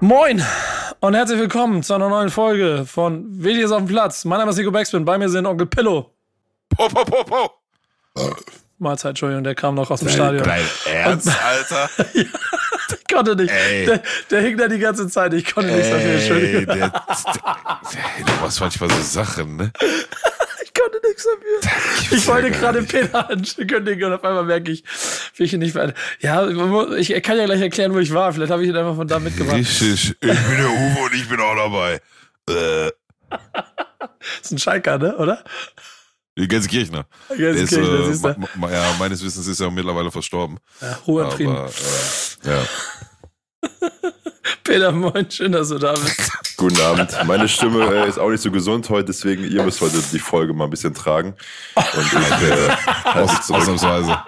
[0.00, 0.40] Moin
[1.00, 4.24] und herzlich willkommen zu einer neuen Folge von Wichtig ist auf dem Platz.
[4.24, 6.14] Mein Name ist Nico Backspin, bei mir sind Onkel Pillow.
[6.68, 7.50] Po, po, po, po.
[8.78, 10.44] Mahlzeit, Entschuldigung, der kam noch aus dem Stadion.
[10.44, 11.90] Dein Ernst, Alter?
[12.14, 13.52] ja, ich konnte nicht.
[13.52, 14.00] Der,
[14.30, 16.66] der, hing da die ganze Zeit, ich konnte nichts dafür, entschuldigen.
[16.66, 19.72] Der, der, der, du machst manchmal so Sachen, ne?
[20.78, 21.60] Ich konnte nichts dafür.
[22.18, 24.84] Ich wollte gerade Peter ankündigen und auf einmal merke ich,
[25.36, 25.92] wie ich ihn nicht mehr.
[26.20, 26.48] Ja,
[26.96, 28.32] ich kann ja gleich erklären, wo ich war.
[28.32, 29.56] Vielleicht habe ich ihn einfach von da mitgebracht.
[29.56, 32.00] Richtig, ich bin der Uwe und ich bin auch dabei.
[32.48, 32.90] Äh.
[33.30, 34.10] das
[34.42, 35.16] ist ein Schalker, ne?
[35.16, 35.44] Oder?
[36.36, 37.06] Gelsenkirchner.
[37.36, 40.58] Gelsenkirchner, ist, äh, ma, ja, meines Wissens ist er mittlerweile verstorben.
[40.80, 41.56] Ja, und Frieden.
[41.56, 42.66] Äh, ja.
[44.64, 46.30] Peter, moin, schön, dass du da bist.
[46.58, 47.16] Guten Abend.
[47.24, 50.52] Meine Stimme äh, ist auch nicht so gesund heute, deswegen ihr müsst heute die Folge
[50.52, 51.36] mal ein bisschen tragen.
[51.76, 54.18] Und ich äh, Aus, Ausnahmsweise.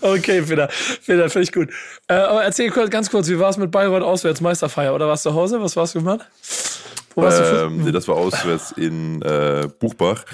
[0.00, 0.70] Okay, Peter,
[1.04, 1.68] Peter, finde ich gut.
[2.08, 4.94] Äh, aber erzähl kurz, ganz kurz, wie war es mit Bayreuth auswärts Meisterfeier?
[4.94, 5.60] Oder warst du zu Hause?
[5.60, 6.26] Was warst du gemacht?
[7.14, 7.44] Wo warst du?
[7.44, 10.24] Ähm, nee, das war auswärts in äh, Buchbach.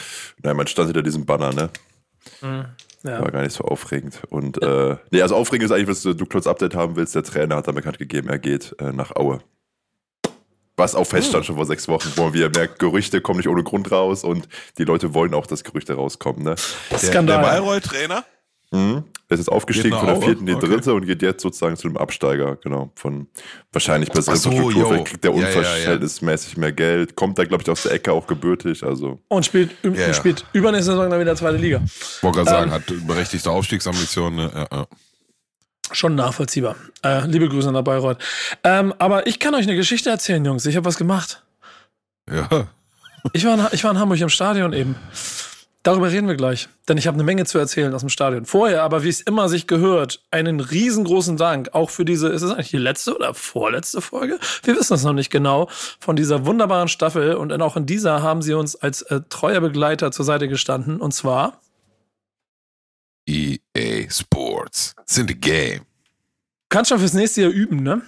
[0.44, 1.70] Nein, man stand hinter diesem Banner, ne?
[2.40, 2.66] Mhm.
[3.02, 3.20] Ja.
[3.20, 4.20] War gar nicht so aufregend.
[4.30, 7.16] Und äh, nee, also aufregend ist eigentlich, was du kurz Update haben willst.
[7.16, 9.40] Der Trainer hat dann bekannt gegeben, er geht äh, nach Aue.
[10.76, 11.46] Was auch feststand hm.
[11.46, 14.46] schon vor sechs Wochen, wo wir merken, Gerüchte kommen nicht ohne Grund raus und
[14.76, 16.42] die Leute wollen auch, dass Gerüchte rauskommen.
[16.42, 16.54] Ne?
[16.90, 17.40] Der, Skandal.
[17.40, 18.24] der Bayreuth-Trainer?
[18.72, 19.04] Mhm.
[19.28, 20.68] Er ist jetzt aufgestiegen von der vierten in die okay.
[20.68, 22.92] dritte und geht jetzt sozusagen zu einem Absteiger, genau.
[22.94, 23.26] Von
[23.72, 26.60] wahrscheinlich besserer so, vielleicht kriegt der ja, unverhältnismäßig ja, ja.
[26.60, 28.84] mehr Geld, kommt da, glaube ich, aus der Ecke auch gebürtig.
[28.84, 29.20] Also.
[29.28, 31.82] Und spielt, ja, spielt übernächste Saison dann wieder zweite Liga.
[32.20, 34.46] Wollte gerade sagen, ähm, hat berechtigte Aufstiegsambitionen.
[34.46, 34.86] Ne?
[35.92, 36.76] Schon nachvollziehbar.
[37.04, 38.18] Äh, liebe Grüße nach Bayreuth.
[38.64, 40.66] Ähm, aber ich kann euch eine Geschichte erzählen, Jungs.
[40.66, 41.42] Ich habe was gemacht.
[42.30, 42.68] Ja.
[43.32, 44.96] Ich war, in, ich war in Hamburg im Stadion eben.
[45.86, 48.44] Darüber reden wir gleich, denn ich habe eine Menge zu erzählen aus dem Stadion.
[48.44, 52.50] Vorher aber, wie es immer sich gehört, einen riesengroßen Dank auch für diese, ist es
[52.50, 54.40] eigentlich die letzte oder vorletzte Folge?
[54.64, 55.68] Wir wissen es noch nicht genau,
[56.00, 57.34] von dieser wunderbaren Staffel.
[57.34, 61.00] Und auch in dieser haben sie uns als äh, treuer Begleiter zur Seite gestanden.
[61.00, 61.60] Und zwar
[63.26, 64.94] EA Sports.
[65.02, 65.82] It's in the game.
[66.68, 68.02] Kannst schon fürs nächste Jahr üben, ne?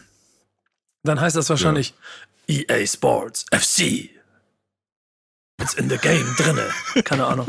[1.05, 1.95] Dann heißt das wahrscheinlich
[2.49, 2.65] ja.
[2.69, 4.11] EA Sports FC.
[5.61, 6.63] It's in the game drinne.
[7.05, 7.47] Keine Ahnung.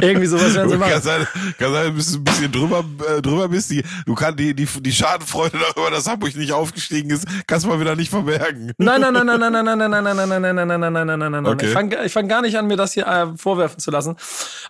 [0.00, 0.92] Irgendwie sowas werden sie machen.
[0.92, 1.26] Kann sein,
[1.58, 3.70] kann sein, dass du ein bisschen drüber, äh, drüber bist.
[3.70, 7.68] Die, du kannst die, die, die Schadenfreude darüber, dass Hamburg nicht aufgestiegen ist, kannst du
[7.68, 8.72] mal wieder nicht verbergen.
[8.78, 11.06] Nein, nein, nein, nein, nein, nein, nein, nein, nein, nein, nein, nein, nein, nein, nein,
[11.06, 11.46] nein, nein, nein.
[11.46, 11.66] Okay.
[11.66, 14.16] Ich fange ich fang gar nicht an, mir das hier äh, vorwerfen zu lassen.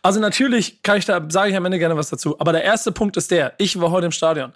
[0.02, 2.40] Also natürlich kann ich da, sage ich am Ende gerne was dazu.
[2.40, 4.52] Aber der erste Punkt ist der, ich war heute im Stadion.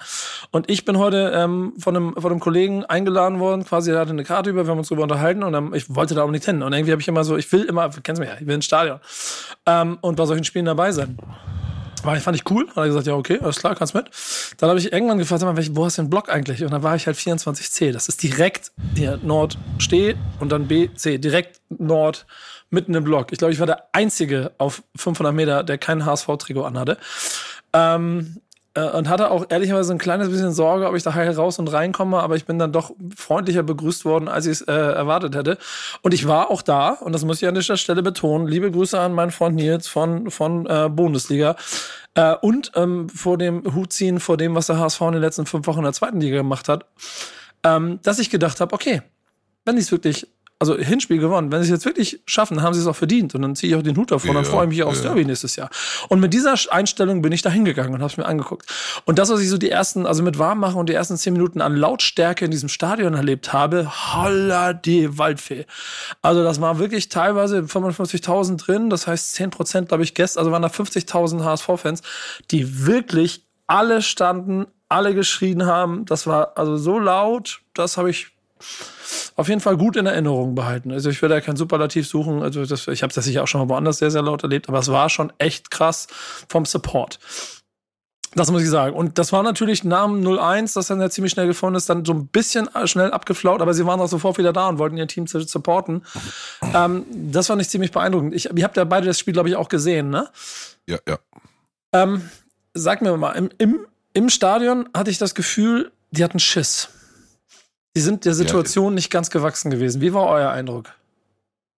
[0.51, 4.11] Und ich bin heute ähm, von, einem, von einem Kollegen eingeladen worden, quasi, er hatte
[4.11, 6.45] eine Karte über, wir haben uns darüber unterhalten und dann, ich wollte da auch nicht
[6.45, 6.65] hin.
[6.65, 8.65] Und irgendwie habe ich immer so, ich will immer, kennst mich ja, ich will ins
[8.65, 9.01] Stadion.
[9.67, 11.19] Ähm, und bei solchen Spielen dabei sein.
[12.03, 12.69] War, fand ich cool.
[12.69, 14.09] Hat er gesagt, ja, okay, alles klar, kannst mit.
[14.59, 16.63] Dann habe ich irgendwann gefragt, wo hast du den Block eigentlich?
[16.63, 17.93] Und dann war ich halt 24C.
[17.93, 21.19] Das ist direkt hier Nord Steh und dann B, C.
[21.19, 22.27] Direkt Nord
[22.71, 23.33] mitten im Block.
[23.33, 26.99] Ich glaube, ich war der Einzige auf 500 Meter, der kein HSV-Trikot anhatte.
[27.73, 28.46] Ähm, äh,
[28.81, 32.19] und hatte auch ehrlicherweise ein kleines bisschen Sorge, ob ich da heil raus und reinkomme,
[32.19, 35.59] aber ich bin dann doch freundlicher begrüßt worden, als ich es äh, erwartet hätte.
[36.03, 38.99] Und ich war auch da, und das muss ich an dieser Stelle betonen, liebe Grüße
[38.99, 41.57] an meinen Freund Nils von, von äh, Bundesliga.
[42.15, 45.47] Äh, und ähm, vor dem Hut ziehen, vor dem, was der HSV in den letzten
[45.47, 46.87] fünf Wochen in der zweiten Liga gemacht hat,
[47.63, 49.03] ähm, dass ich gedacht habe, okay,
[49.65, 50.27] wenn die es wirklich
[50.59, 51.53] also Hinspiel gewonnen.
[51.53, 53.35] Wenn sie es jetzt wirklich schaffen, haben sie es auch verdient.
[53.35, 54.87] Und dann ziehe ich auch den Hut davor ja, und dann freue ich mich ja,
[54.87, 55.69] aufs Derby nächstes Jahr.
[56.09, 58.67] Und mit dieser Einstellung bin ich da hingegangen und habe es mir angeguckt.
[59.05, 61.61] Und das, was ich so die ersten, also mit Warmmachen und die ersten zehn Minuten
[61.61, 65.67] an Lautstärke in diesem Stadion erlebt habe, holla die Waldfee.
[66.23, 70.53] Also das war wirklich teilweise 55.000 drin, das heißt 10 Prozent, glaube ich, Gäste, also
[70.53, 72.03] waren da 50.000 HSV-Fans,
[72.51, 76.07] die wirklich alle standen, alle geschrien haben.
[76.07, 78.29] Das war also so laut, das habe ich
[79.35, 80.93] auf jeden Fall gut in Erinnerung behalten.
[80.93, 82.43] Also ich würde ja kein Superlativ suchen.
[82.43, 84.79] Also das, ich habe das sicher auch schon mal woanders sehr, sehr laut erlebt, aber
[84.79, 86.07] es war schon echt krass
[86.49, 87.19] vom Support.
[88.37, 88.95] Das muss ich sagen.
[88.95, 92.13] Und das war natürlich Namen 01, das dann ja ziemlich schnell gefunden ist, dann so
[92.13, 95.27] ein bisschen schnell abgeflaut, aber sie waren auch sofort wieder da und wollten ihr Team
[95.27, 96.05] supporten.
[96.75, 98.35] Ähm, das fand ich ziemlich beeindruckend.
[98.35, 100.29] Ich, ihr habt ja beide das Spiel, glaube ich, auch gesehen, ne?
[100.87, 101.19] Ja, ja.
[101.95, 102.29] Ähm,
[102.75, 106.91] sag mir mal, im, im, im Stadion hatte ich das Gefühl, die hatten Schiss
[107.97, 110.03] Die sind der Situation ja, nicht ganz gewachsen gewesen.
[110.03, 110.95] Wie war euer Eindruck?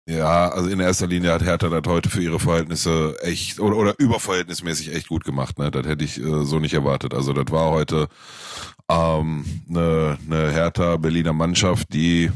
[0.09, 3.93] Ja, also in erster Linie hat Hertha das heute für ihre Verhältnisse echt oder, oder
[3.99, 5.59] überverhältnismäßig echt gut gemacht.
[5.59, 5.69] Ne?
[5.69, 7.13] Das hätte ich äh, so nicht erwartet.
[7.13, 8.07] Also das war heute
[8.89, 12.31] ähm, eine, eine Hertha Berliner Mannschaft, die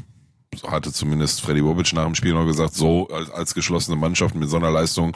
[0.55, 4.35] so hatte zumindest Freddy Bobic nach dem Spiel noch gesagt, so als, als geschlossene Mannschaft
[4.35, 5.13] mit so einer Leistung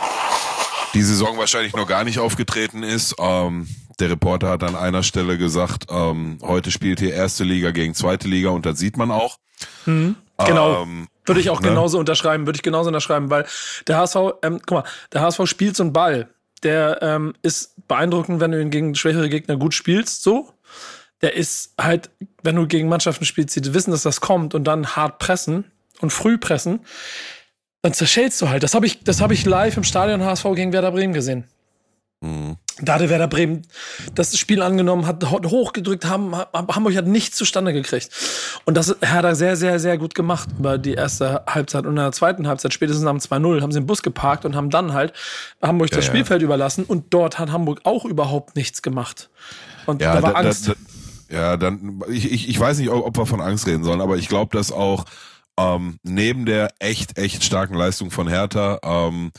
[0.95, 3.15] die Saison wahrscheinlich noch gar nicht aufgetreten ist.
[3.19, 3.67] Ähm,
[3.99, 8.27] der Reporter hat an einer Stelle gesagt, ähm, heute spielt hier erste Liga gegen zweite
[8.27, 9.37] Liga und das sieht man auch.
[9.85, 10.15] Mhm,
[10.45, 10.83] genau.
[10.83, 11.69] Ähm, würde ich auch ne?
[11.69, 13.45] genauso unterschreiben, würde ich genauso unterschreiben, weil
[13.87, 16.29] der HSV, ähm, guck mal, der HSV spielt so einen Ball,
[16.63, 20.49] der ähm, ist beeindruckend, wenn du ihn gegen schwächere Gegner gut spielst, so.
[21.21, 22.09] Der ist halt,
[22.43, 25.71] wenn du gegen Mannschaften spielst, die wissen, dass das kommt und dann hart pressen
[26.01, 26.81] und früh pressen,
[27.81, 28.63] dann zerschellst du halt.
[28.63, 31.45] Das habe ich, das habe ich live im Stadion HSV gegen Werder Bremen gesehen.
[32.25, 32.57] Mhm.
[32.81, 33.61] Da hatte Werder Bremen
[34.15, 38.09] das Spiel angenommen, hat hochgedrückt, haben, Hamburg hat nichts zustande gekriegt.
[38.65, 41.85] Und das hat er sehr, sehr, sehr gut gemacht über die erste Halbzeit.
[41.85, 44.69] Und in der zweiten Halbzeit, spätestens am 2-0, haben sie den Bus geparkt und haben
[44.69, 45.13] dann halt
[45.61, 46.45] Hamburg ja, das Spielfeld ja.
[46.45, 46.83] überlassen.
[46.83, 49.29] Und dort hat Hamburg auch überhaupt nichts gemacht.
[49.85, 50.67] Und ja, da war da, Angst.
[50.67, 50.73] Da,
[51.29, 54.17] da, ja, dann, ich, ich, ich weiß nicht, ob wir von Angst reden sollen, aber
[54.17, 55.05] ich glaube, dass auch
[55.57, 59.31] ähm, neben der echt, echt starken Leistung von Hertha, ähm,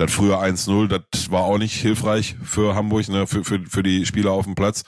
[0.00, 4.06] das früher 1-0, das war auch nicht hilfreich für Hamburg, ne, für, für, für die
[4.06, 4.84] Spieler auf dem Platz.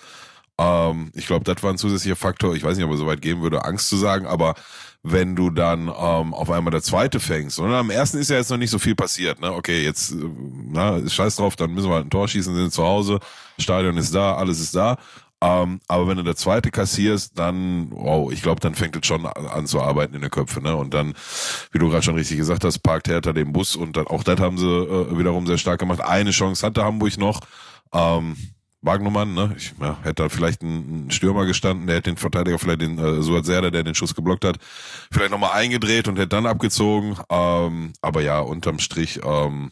[0.58, 2.54] Ähm, ich glaube, das war ein zusätzlicher Faktor.
[2.54, 4.54] Ich weiß nicht, ob er so weit gehen würde, Angst zu sagen, aber
[5.02, 7.58] wenn du dann ähm, auf einmal der zweite fängst.
[7.58, 9.40] Und am ersten ist ja jetzt noch nicht so viel passiert.
[9.40, 9.52] Ne?
[9.52, 10.16] Okay, jetzt äh,
[10.70, 13.18] na, scheiß drauf, dann müssen wir halt ein Tor schießen, sind zu Hause,
[13.58, 14.96] Stadion ist da, alles ist da.
[15.42, 19.26] Ähm, aber wenn du der zweite kassierst, dann, wow, ich glaube, dann fängt es schon
[19.26, 20.62] an zu arbeiten in den Köpfen.
[20.62, 20.76] Ne?
[20.76, 21.14] Und dann,
[21.72, 24.38] wie du gerade schon richtig gesagt hast, parkt Hertha den Bus und dann, auch das
[24.38, 26.00] haben sie äh, wiederum sehr stark gemacht.
[26.00, 27.40] Eine Chance hatte Hamburg noch.
[27.92, 28.36] Ähm,
[28.82, 29.54] Wagnumann, ne?
[29.56, 33.22] Ich ja, hätte da vielleicht ein, Stürmer gestanden, der hätte den Verteidiger, vielleicht den äh,
[33.22, 34.58] Suat Serda, der den Schuss geblockt hat,
[35.10, 37.16] vielleicht nochmal eingedreht und hätte dann abgezogen.
[37.30, 39.70] Ähm, aber ja, unterm Strich, ähm,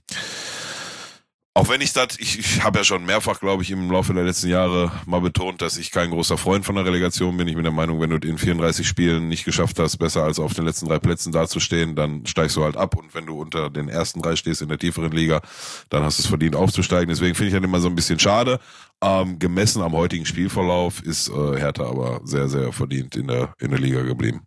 [1.60, 4.24] auch wenn ich das, ich, ich habe ja schon mehrfach, glaube ich, im Laufe der
[4.24, 7.46] letzten Jahre mal betont, dass ich kein großer Freund von der Relegation bin.
[7.48, 10.54] Ich bin der Meinung, wenn du in 34 Spielen nicht geschafft hast, besser als auf
[10.54, 12.96] den letzten drei Plätzen dazustehen, dann steigst du halt ab.
[12.96, 15.42] Und wenn du unter den ersten drei stehst in der tieferen Liga,
[15.90, 17.10] dann hast du es verdient aufzusteigen.
[17.10, 18.58] Deswegen finde ich das immer so ein bisschen schade.
[19.02, 23.68] Ähm, gemessen am heutigen Spielverlauf ist äh, Hertha aber sehr, sehr verdient in der, in
[23.68, 24.46] der Liga geblieben.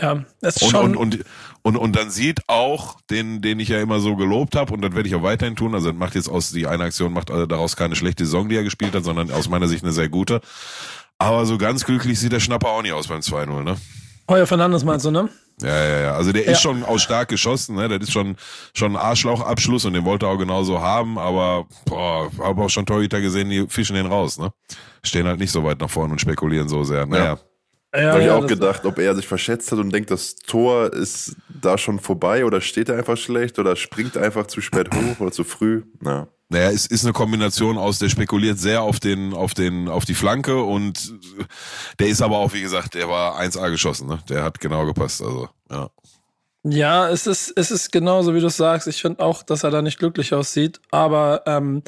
[0.00, 0.96] Ja, das ist und, schon.
[0.96, 1.24] Und, und,
[1.62, 4.94] und, und dann sieht auch, den, den ich ja immer so gelobt habe, und das
[4.94, 7.76] werde ich auch weiterhin tun, also macht jetzt aus, die eine Aktion macht also daraus
[7.76, 10.40] keine schlechte Saison, die er gespielt hat, sondern aus meiner Sicht eine sehr gute.
[11.18, 13.76] Aber so ganz glücklich sieht der Schnapper auch nicht aus beim 2-0, ne?
[14.28, 15.28] Heuer Fernandes meinst du, ne?
[15.60, 16.14] Ja, ja, ja.
[16.14, 16.52] Also der ja.
[16.52, 17.88] ist schon aus stark geschossen, ne?
[17.88, 18.36] Das ist schon,
[18.74, 22.86] schon ein Arschlauchabschluss und den wollte er auch genauso haben, aber boah, habe auch schon
[22.86, 24.52] Torhüter gesehen, die fischen den raus, ne?
[25.04, 27.06] Stehen halt nicht so weit nach vorne und spekulieren so sehr.
[27.06, 27.24] Naja.
[27.24, 27.38] Ja.
[27.94, 30.92] Ja, habe ja, ich auch gedacht, ob er sich verschätzt hat und denkt, das Tor
[30.92, 35.20] ist da schon vorbei oder steht er einfach schlecht oder springt einfach zu spät hoch
[35.20, 35.82] oder zu früh.
[36.02, 36.28] Ja.
[36.48, 40.14] Naja, es ist eine Kombination aus, der spekuliert sehr auf den, auf den, auf die
[40.14, 41.14] Flanke und
[41.98, 44.18] der ist aber auch, wie gesagt, der war 1A geschossen, ne?
[44.28, 45.88] Der hat genau gepasst, also, ja.
[46.64, 48.86] Ja, es ist, es ist genauso, wie du sagst.
[48.86, 50.80] Ich finde auch, dass er da nicht glücklich aussieht.
[50.92, 51.82] Aber ähm,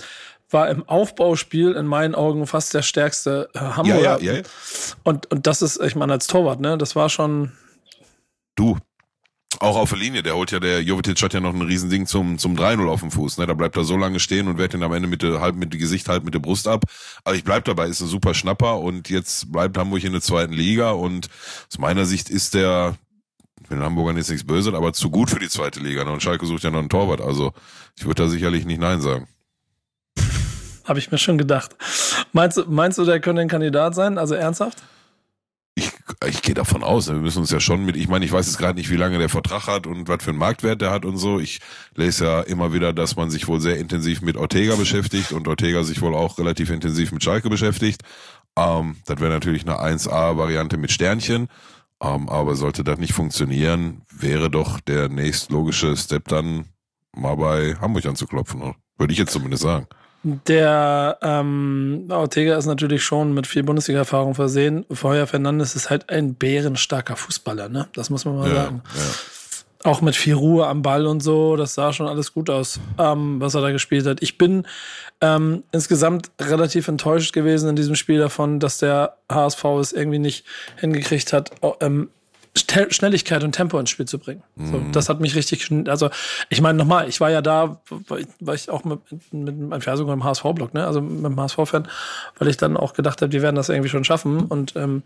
[0.55, 4.19] war im Aufbauspiel in meinen Augen fast der stärkste äh, Hamburger.
[4.23, 4.43] Ja, ja, ja,
[5.03, 7.53] Und, und das ist, ich meine, als Torwart, ne, das war schon.
[8.55, 8.79] Du,
[9.61, 12.39] auch auf der Linie, der holt ja, der Jovetic hat ja noch ein Riesending zum,
[12.39, 13.47] zum 3-0 auf dem Fuß, ne?
[13.47, 15.73] Da bleibt er so lange stehen und wehrt ihn am Ende mit der, halb mit
[15.73, 16.85] dem Gesicht, halb mit der Brust ab.
[17.25, 20.53] Aber ich bleib dabei, ist ein super Schnapper und jetzt bleibt Hamburg in der zweiten
[20.53, 21.29] Liga und
[21.71, 22.97] aus meiner Sicht ist der,
[23.63, 26.13] ich bin Hamburgern jetzt nichts böse, aber zu gut für die zweite Liga, ne?
[26.13, 27.53] Und Schalke sucht ja noch einen Torwart, also
[27.97, 29.29] ich würde da sicherlich nicht Nein sagen.
[30.85, 31.77] Habe ich mir schon gedacht.
[32.33, 34.19] Meinst du, meinst du, der könnte ein Kandidat sein?
[34.19, 34.83] Also ernsthaft?
[35.77, 35.91] Ich,
[36.29, 37.09] ich gehe davon aus.
[37.09, 39.19] Wir müssen uns ja schon mit, ich meine, ich weiß jetzt gerade nicht, wie lange
[39.19, 41.41] der Vertrag hat und was für einen Marktwert der hat und so.
[41.41, 41.61] Ich
[41.97, 45.83] lese ja immer wieder, dass man sich wohl sehr intensiv mit Ortega beschäftigt und Ortega
[45.83, 48.03] sich wohl auch relativ intensiv mit Schalke beschäftigt.
[48.57, 51.49] Ähm, das wäre natürlich eine 1A-Variante mit Sternchen.
[52.01, 56.67] Ähm, aber sollte das nicht funktionieren, wäre doch der nächstlogische Step dann
[57.13, 58.75] mal bei Hamburg anzuklopfen.
[58.99, 59.87] Würde ich jetzt zumindest sagen.
[60.25, 64.87] Der ähm, Ortega ist natürlich schon mit viel Bundesliga-Erfahrung versehen.
[64.91, 67.89] Vorher Fernandes ist halt ein bärenstarker Fußballer, ne?
[67.93, 68.83] Das muss man mal ja, sagen.
[68.97, 69.91] Ja.
[69.91, 73.39] Auch mit viel Ruhe am Ball und so, das sah schon alles gut aus, ähm,
[73.39, 74.23] was er da gespielt hat.
[74.23, 74.67] Ich bin
[75.21, 80.47] ähm, insgesamt relativ enttäuscht gewesen in diesem Spiel davon, dass der HSV es irgendwie nicht
[80.79, 81.51] hingekriegt hat,
[81.81, 82.09] ähm,
[82.57, 84.43] Schnelligkeit und Tempo ins Spiel zu bringen.
[84.57, 84.73] Mhm.
[84.73, 86.11] So, das hat mich richtig, also
[86.49, 87.81] ich meine nochmal, ich war ja da,
[88.41, 89.01] war ich auch mit,
[89.33, 90.87] mit meinem ja sogar im HSV-Blog, ne?
[90.87, 91.89] also mit dem HSV-Fan,
[92.39, 95.03] weil ich dann auch gedacht habe, die werden das irgendwie schon schaffen und ähm,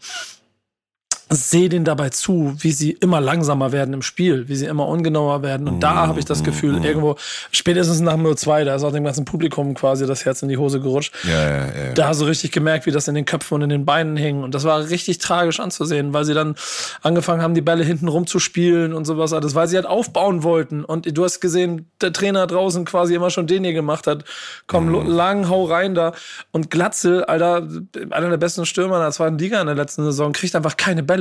[1.30, 5.42] sehe denen dabei zu, wie sie immer langsamer werden im Spiel, wie sie immer ungenauer
[5.42, 5.68] werden.
[5.68, 6.84] Und da habe ich das Gefühl, mm, mm.
[6.84, 7.16] irgendwo,
[7.52, 10.80] spätestens nach 0-2, da ist auch dem ganzen Publikum quasi das Herz in die Hose
[10.80, 11.14] gerutscht.
[11.24, 11.92] Ja, ja, ja.
[11.94, 14.42] Da hast du richtig gemerkt, wie das in den Köpfen und in den Beinen hing.
[14.42, 16.54] Und das war richtig tragisch anzusehen, weil sie dann
[17.02, 20.82] angefangen haben, die Bälle hinten rumzuspielen und sowas alles, weil sie halt aufbauen wollten.
[20.82, 24.24] Und du hast gesehen, der Trainer draußen quasi immer schon den hier gemacht hat.
[24.66, 25.06] Komm, mm.
[25.06, 26.12] lang, hau rein da.
[26.52, 27.68] Und Glatzel, Alter,
[28.10, 31.02] einer der besten Stürmer in der zweiten Liga in der letzten Saison, kriegt einfach keine
[31.02, 31.17] Bälle.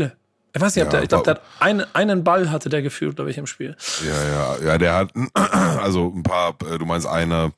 [0.57, 3.15] Ich weiß nicht, ja, der, ich glaube, der hat einen, einen Ball hatte der gefühlt,
[3.15, 3.75] glaube ich, im Spiel.
[4.05, 5.11] Ja, ja, ja, der hat
[5.81, 7.51] also ein paar, äh, du meinst eine,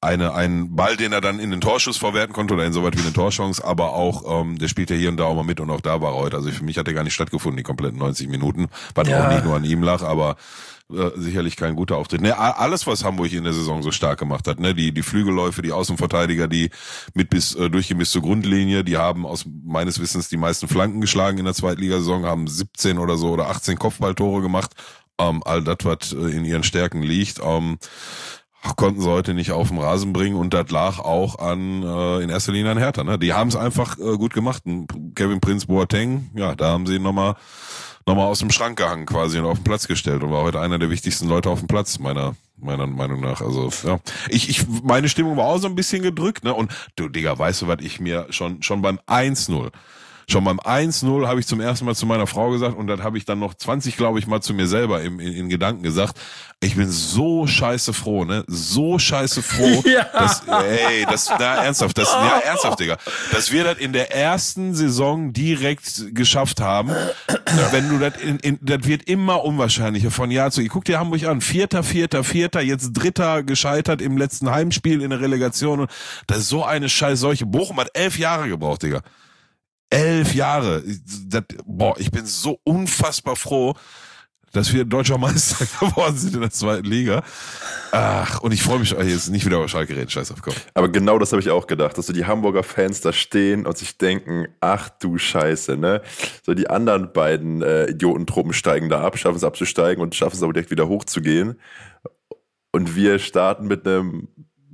[0.00, 3.12] eine, einen Ball, den er dann in den Torschuss verwerten konnte oder insoweit wie eine
[3.12, 5.80] Torchance, aber auch, ähm, der spielt ja hier und da auch mal mit und auch
[5.80, 6.36] da war er heute.
[6.36, 9.24] Also für mich hat er gar nicht stattgefunden, die kompletten 90 Minuten, was ja.
[9.26, 10.36] auch nicht nur an ihm lag, aber
[10.92, 12.20] äh, sicherlich kein guter Auftritt.
[12.20, 15.60] Ne, alles, was Hamburg in der Saison so stark gemacht hat, ne, die, die Flügelläufe,
[15.60, 16.70] die Außenverteidiger, die
[17.14, 21.38] mit bis äh, bis zur Grundlinie, die haben aus meines Wissens die meisten Flanken geschlagen
[21.38, 24.72] in der Zweitligasaison, haben 17 oder so oder 18 Kopfballtore gemacht.
[25.20, 27.40] Ähm, all das, was äh, in ihren Stärken liegt.
[27.42, 27.78] Ähm,
[28.76, 32.30] konnten sie heute nicht auf den Rasen bringen und das lag auch an äh, in
[32.30, 33.04] erster Linie an Hertha.
[33.04, 33.18] Ne?
[33.18, 34.62] Die haben es einfach äh, gut gemacht.
[35.14, 37.36] Kevin Prince Boateng, ja, da haben sie nochmal
[38.08, 40.78] nochmal aus dem Schrank gehangen quasi und auf den Platz gestellt und war heute einer
[40.78, 43.40] der wichtigsten Leute auf dem Platz, meiner meiner Meinung nach.
[43.40, 44.00] Also, ja.
[44.28, 46.52] Ich, ich, meine Stimmung war auch so ein bisschen gedrückt, ne?
[46.52, 49.70] Und du, Digga, weißt du, was ich mir schon, schon beim 1-0
[50.30, 53.16] Schon beim 1-0 habe ich zum ersten Mal zu meiner Frau gesagt und dann habe
[53.16, 56.20] ich dann noch 20, glaube ich, mal zu mir selber im, in, in Gedanken gesagt.
[56.60, 58.44] Ich bin so scheiße froh, ne?
[58.46, 59.82] So scheiße froh.
[59.88, 60.04] ja.
[60.12, 62.98] Dass, ey, das, na, ernsthaft, das, ja, ernsthaft, Digga.
[63.32, 66.92] Dass wir das in der ersten Saison direkt geschafft haben.
[67.70, 70.70] Wenn du das in, in, das wird immer unwahrscheinlicher von Jahr zu Jahr.
[70.70, 71.40] Guck dir Hamburg an.
[71.40, 75.80] Vierter, vierter, vierter, jetzt dritter gescheitert im letzten Heimspiel in der Relegation.
[75.80, 75.90] Und
[76.26, 77.46] das ist so eine scheiß Seuche.
[77.46, 79.00] Bochum hat elf Jahre gebraucht, Digga.
[79.90, 80.82] Elf Jahre.
[81.26, 83.74] Das, boah, ich bin so unfassbar froh,
[84.52, 87.22] dass wir deutscher Meister geworden sind in der zweiten Liga.
[87.92, 90.66] Ach, und ich freue mich, jetzt nicht wieder über Schalke reden, scheiß auf Kopf.
[90.74, 93.76] Aber genau das habe ich auch gedacht, dass so die Hamburger Fans da stehen und
[93.76, 96.02] sich denken, ach du Scheiße, ne?
[96.44, 100.42] So die anderen beiden äh, Idiotentruppen steigen da ab, schaffen es abzusteigen und schaffen es
[100.42, 101.58] aber direkt wieder hochzugehen.
[102.70, 104.28] Und wir starten mit einem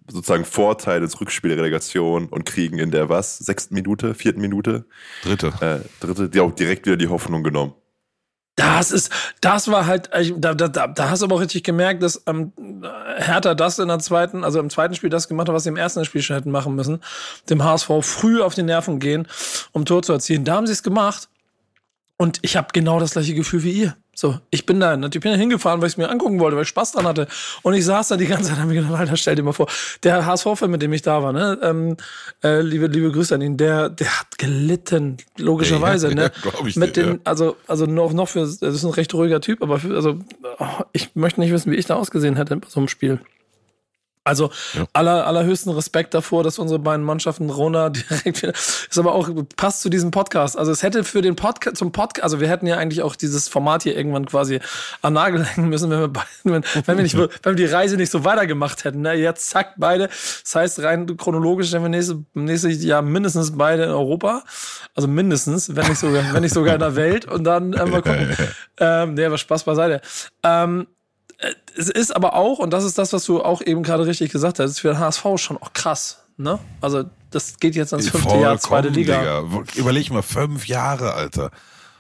[0.07, 3.39] sozusagen Vorteil des Rückspielrelegation und kriegen in der was?
[3.39, 4.87] Sechsten Minute, vierten Minute?
[5.23, 5.53] Dritte.
[5.61, 7.75] Äh, dritte, die auch direkt wieder die Hoffnung genommen.
[8.57, 12.23] Das ist, das war halt, da, da, da hast du aber auch richtig gemerkt, dass
[12.27, 12.53] ähm,
[13.17, 15.77] Hertha das in der zweiten, also im zweiten Spiel das gemacht hat, was sie im
[15.77, 17.01] ersten Spiel schon hätten machen müssen,
[17.51, 19.27] dem HSV früh auf die Nerven gehen,
[19.73, 20.45] um Tor zu erzielen.
[20.45, 21.29] Da haben sie es gemacht
[22.17, 23.97] und ich habe genau das gleiche Gefühl wie ihr.
[24.15, 26.63] So, ich bin da, natürlich bin da hingefahren, weil ich es mir angucken wollte, weil
[26.63, 27.27] ich Spaß dran hatte.
[27.63, 29.53] Und ich saß da die ganze Zeit und habe mir gedacht, Alter, stell dir mal
[29.53, 29.67] vor,
[30.03, 31.97] der HSV-Fan, mit dem ich da war, ne, ähm,
[32.43, 36.33] äh, liebe, liebe Grüße an ihn, der, der hat gelitten, logischerweise, ja, ne.
[36.45, 37.21] Ja, ich mit dir, den, ja.
[37.25, 40.21] also, also noch, noch für, das ist ein recht ruhiger Typ, aber für, also,
[40.59, 43.21] oh, ich möchte nicht wissen, wie ich da ausgesehen hätte bei so einem Spiel.
[44.25, 44.87] Also ja.
[44.95, 49.83] aller, allerhöchsten Respekt davor, dass unsere beiden Mannschaften Rona direkt wieder, ist aber auch, passt
[49.83, 50.57] zu diesem Podcast.
[50.57, 53.49] Also es hätte für den Podcast, zum Podcast, also wir hätten ja eigentlich auch dieses
[53.49, 54.61] Format hier irgendwann quasi
[55.03, 57.97] an Nagel hängen müssen, wenn wir beide, wenn, wenn wir nicht, wenn wir die Reise
[57.99, 59.03] nicht so weitergemacht hätten.
[59.03, 59.13] Ne?
[59.13, 60.09] Jetzt zack, beide.
[60.09, 64.43] Das heißt, rein chronologisch sind wir nächstes, nächstes Jahr mindestens beide in Europa.
[64.95, 67.27] Also mindestens, wenn nicht sogar, wenn nicht sogar in der Welt.
[67.27, 68.35] Und dann äh, mal gucken.
[68.79, 70.01] ähm, nee, aber Spaß beiseite.
[70.43, 70.94] Ähm, äh,
[71.77, 74.59] es ist aber auch, und das ist das, was du auch eben gerade richtig gesagt
[74.59, 76.25] hast, ist für den HSV schon auch krass.
[76.37, 76.59] Ne?
[76.81, 79.43] Also, das geht jetzt ans fünfte Jahr, zweite Liga.
[79.43, 79.65] Digga.
[79.77, 81.51] Überleg mal, fünf Jahre, Alter.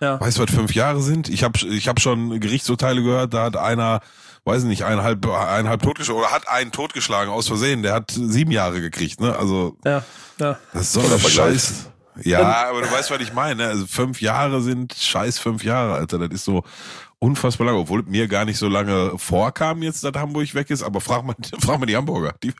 [0.00, 0.20] Ja.
[0.20, 1.28] Weißt du, was fünf Jahre sind?
[1.28, 4.00] Ich habe ich hab schon Gerichtsurteile gehört, da hat einer,
[4.44, 8.50] weiß ich nicht, eineinhalb, eineinhalb totgeschlagen oder hat einen totgeschlagen aus Versehen, der hat sieben
[8.50, 9.36] Jahre gekriegt, ne?
[9.36, 10.02] Also, ja,
[10.40, 10.58] ja.
[10.72, 11.86] das ist so ein Scheiß.
[12.22, 13.64] Ja, aber du weißt, was ich meine.
[13.64, 13.68] Ne?
[13.68, 16.18] Also fünf Jahre sind scheiß fünf Jahre, Alter.
[16.18, 16.62] Das ist so,
[17.24, 21.00] unfassbar lange, obwohl mir gar nicht so lange vorkam jetzt, dass Hamburg weg ist, aber
[21.00, 22.52] frag mal, frag mal die Hamburger, die,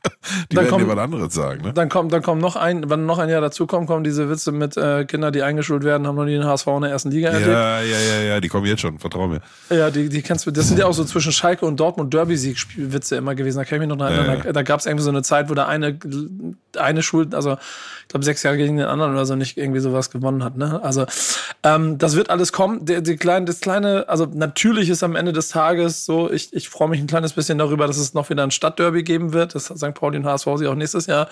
[0.51, 1.61] die werden kommt, dir was anderes sagen.
[1.61, 1.73] Ne?
[1.73, 4.51] Dann kommt, dann kommt noch ein, wenn noch ein Jahr dazu kommt, kommen diese Witze
[4.51, 7.29] mit äh, Kindern, die eingeschult werden, haben noch nie den HSV in der ersten Liga
[7.29, 7.47] erlebt.
[7.47, 9.41] Ja, ja, ja, ja, die kommen jetzt schon, vertrau mir.
[9.69, 13.17] Ja, die, die kennst du, das sind ja auch so zwischen Schalke und Dortmund Derby-Sieg-Witze
[13.17, 13.59] immer gewesen.
[13.59, 14.43] Da kann ich mich noch erinnern, ja, ja.
[14.43, 15.99] da, da gab es irgendwie so eine Zeit, wo der eine,
[16.77, 17.57] eine Schuld, also
[18.05, 20.57] ich glaube sechs Jahre gegen den anderen oder so nicht irgendwie sowas gewonnen hat.
[20.57, 20.79] Ne?
[20.83, 21.05] Also
[21.63, 22.85] ähm, das wird alles kommen.
[22.85, 26.53] Der, die kleine, das kleine, also na, natürlich ist am Ende des Tages so, ich,
[26.53, 29.53] ich freue mich ein kleines bisschen darüber, dass es noch wieder ein Stadtderby geben wird,
[29.53, 29.93] dass St.
[29.93, 31.27] Pauli und HSV sich auch nächstes Jahr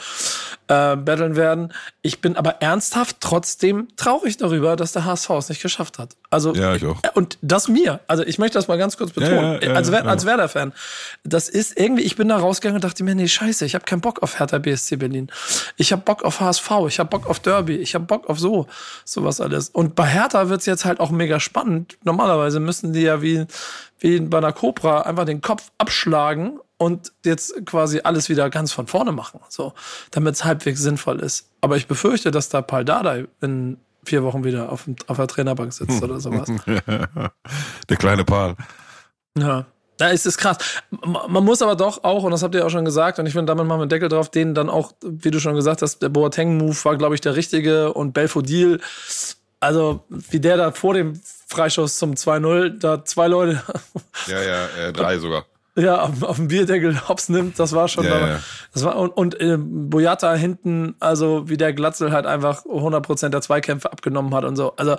[0.68, 1.72] äh, battlen werden.
[2.02, 6.18] Ich bin aber ernsthaft trotzdem traurig darüber, dass der HSV es nicht geschafft hat.
[6.30, 7.00] Also, ja, ich auch.
[7.14, 8.02] Und das mir.
[8.08, 9.60] Also ich möchte das mal ganz kurz betonen.
[9.62, 10.74] Ja, ja, als, als Werder-Fan.
[11.24, 14.02] Das ist irgendwie, ich bin da rausgegangen und dachte mir, nee, scheiße, ich habe keinen
[14.02, 15.30] Bock auf Hertha BSC Berlin.
[15.78, 18.68] Ich habe Bock auf HSV, ich habe Bock auf Derby, ich habe Bock auf so,
[19.06, 19.70] sowas alles.
[19.70, 21.98] Und bei Hertha wird's jetzt halt auch mega spannend.
[22.04, 23.46] Normalerweise müssen die ja wie,
[24.00, 28.88] wie bei einer Cobra einfach den Kopf abschlagen und jetzt quasi alles wieder ganz von
[28.88, 29.74] vorne machen, so,
[30.12, 31.50] damit es halbwegs sinnvoll ist.
[31.62, 35.72] Aber ich befürchte, dass da Paul Dardai in vier Wochen wieder auf, auf der Trainerbank
[35.72, 36.50] sitzt oder sowas.
[37.90, 38.56] der kleine Paul.
[39.38, 39.66] Ja.
[39.98, 40.58] Da ist es krass.
[40.90, 43.52] Man muss aber doch auch, und das habt ihr auch schon gesagt, und ich finde,
[43.52, 46.10] damit machen wir einen Deckel drauf, den dann auch, wie du schon gesagt hast, der
[46.10, 48.82] Boateng-Move war, glaube ich, der richtige und Belfodil,
[49.60, 51.22] also wie der da vor dem
[51.54, 53.62] Freischuss zum 2-0, da zwei Leute.
[54.28, 55.46] Ja, ja, äh, drei sogar
[55.76, 58.06] ja, auf, auf dem Bierdeckel hops nimmt, das war schon.
[58.06, 58.40] Ja, ja.
[58.74, 63.42] Das war, und und äh, Boyata hinten, also wie der Glatzel halt einfach 100% der
[63.42, 64.76] Zweikämpfe abgenommen hat und so.
[64.76, 64.98] Also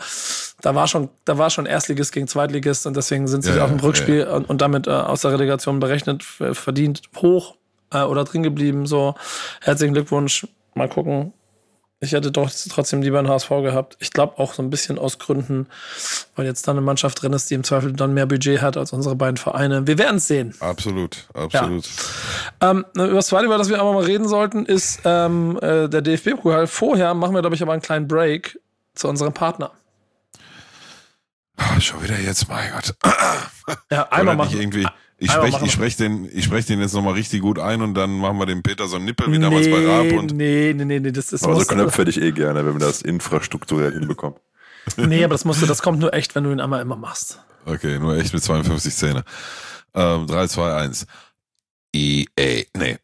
[0.60, 3.70] da war schon, da war schon Erstligist gegen Zweitligist und deswegen sind sie ja, auf
[3.70, 7.54] dem Rückspiel und, und, damit äh, aus der Relegation berechnet, verdient hoch
[7.92, 8.86] äh, oder drin geblieben.
[8.86, 9.14] So,
[9.60, 10.48] herzlichen Glückwunsch.
[10.74, 11.32] Mal gucken,
[12.04, 13.96] ich hätte doch trotzdem lieber einen HSV gehabt.
[13.98, 15.66] Ich glaube auch so ein bisschen aus Gründen,
[16.36, 18.92] weil jetzt dann eine Mannschaft drin ist, die im Zweifel dann mehr Budget hat als
[18.92, 19.86] unsere beiden Vereine.
[19.86, 20.54] Wir werden es sehen.
[20.60, 21.84] Absolut, absolut.
[22.60, 22.70] Ja.
[22.70, 26.02] Ähm, über das zweite, über das wir aber mal reden sollten, ist ähm, äh, der
[26.02, 26.66] DFB-Pokal.
[26.66, 28.58] Vorher machen wir, glaube ich, aber einen kleinen Break
[28.94, 29.72] zu unserem Partner.
[31.58, 32.94] Oh, schon wieder jetzt, mein Gott.
[33.90, 34.58] Ja, einmal machen.
[34.58, 34.86] Irgendwie
[35.18, 38.18] ich spreche ich sprech den, ich sprech den jetzt nochmal richtig gut ein und dann
[38.18, 40.12] machen wir dem Peter so einen Nippel wie damals nee, bei Raab.
[40.12, 41.44] Und nee, nee, nee, nee, das ist.
[41.44, 44.38] Aber so Knöpfe hätte ich eh gerne, wenn wir das infrastrukturell hinbekommen.
[44.98, 47.42] Nee, aber das musst du, das kommt nur echt, wenn du ihn einmal immer machst.
[47.64, 49.24] Okay, nur echt mit 52 Zähne.
[49.94, 51.06] Ähm, 3, 2, 1.
[51.94, 52.98] EA, nee.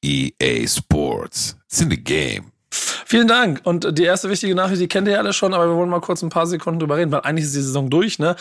[0.02, 1.56] EA Sports.
[1.66, 2.52] It's in the game.
[2.72, 3.60] Vielen Dank.
[3.64, 6.22] Und die erste wichtige Nachricht, die kennt ihr alle schon, aber wir wollen mal kurz
[6.22, 8.20] ein paar Sekunden drüber reden, weil eigentlich ist die Saison durch.
[8.20, 8.36] Ne?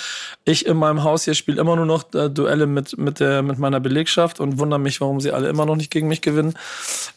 [0.45, 3.57] Ich in meinem Haus hier spiele immer nur noch äh, Duelle mit, mit, der, mit
[3.57, 6.53] meiner Belegschaft und wundere mich, warum sie alle immer noch nicht gegen mich gewinnen.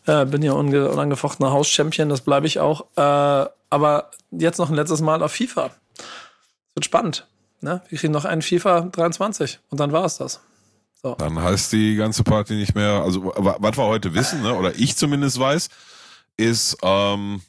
[0.07, 2.87] Äh, bin ja unge unangefochtener Hauschampion, das bleibe ich auch.
[2.97, 5.69] Äh, aber jetzt noch ein letztes Mal auf FIFA.
[5.69, 6.07] Das
[6.75, 7.26] wird spannend.
[7.61, 7.83] Ne?
[7.90, 10.40] Wir kriegen noch einen FIFA 23 und dann war es das.
[11.02, 11.16] So.
[11.16, 14.55] Dann heißt die ganze Party nicht mehr, also was wir heute wissen, ne?
[14.55, 15.68] oder ich zumindest weiß,
[16.37, 17.42] ist, ähm,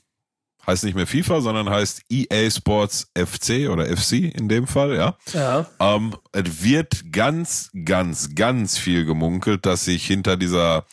[0.66, 5.18] heißt nicht mehr FIFA, sondern heißt EA Sports FC oder FC in dem Fall, ja.
[5.34, 5.66] Ja.
[5.80, 10.86] Ähm, es wird ganz, ganz, ganz viel gemunkelt, dass sich hinter dieser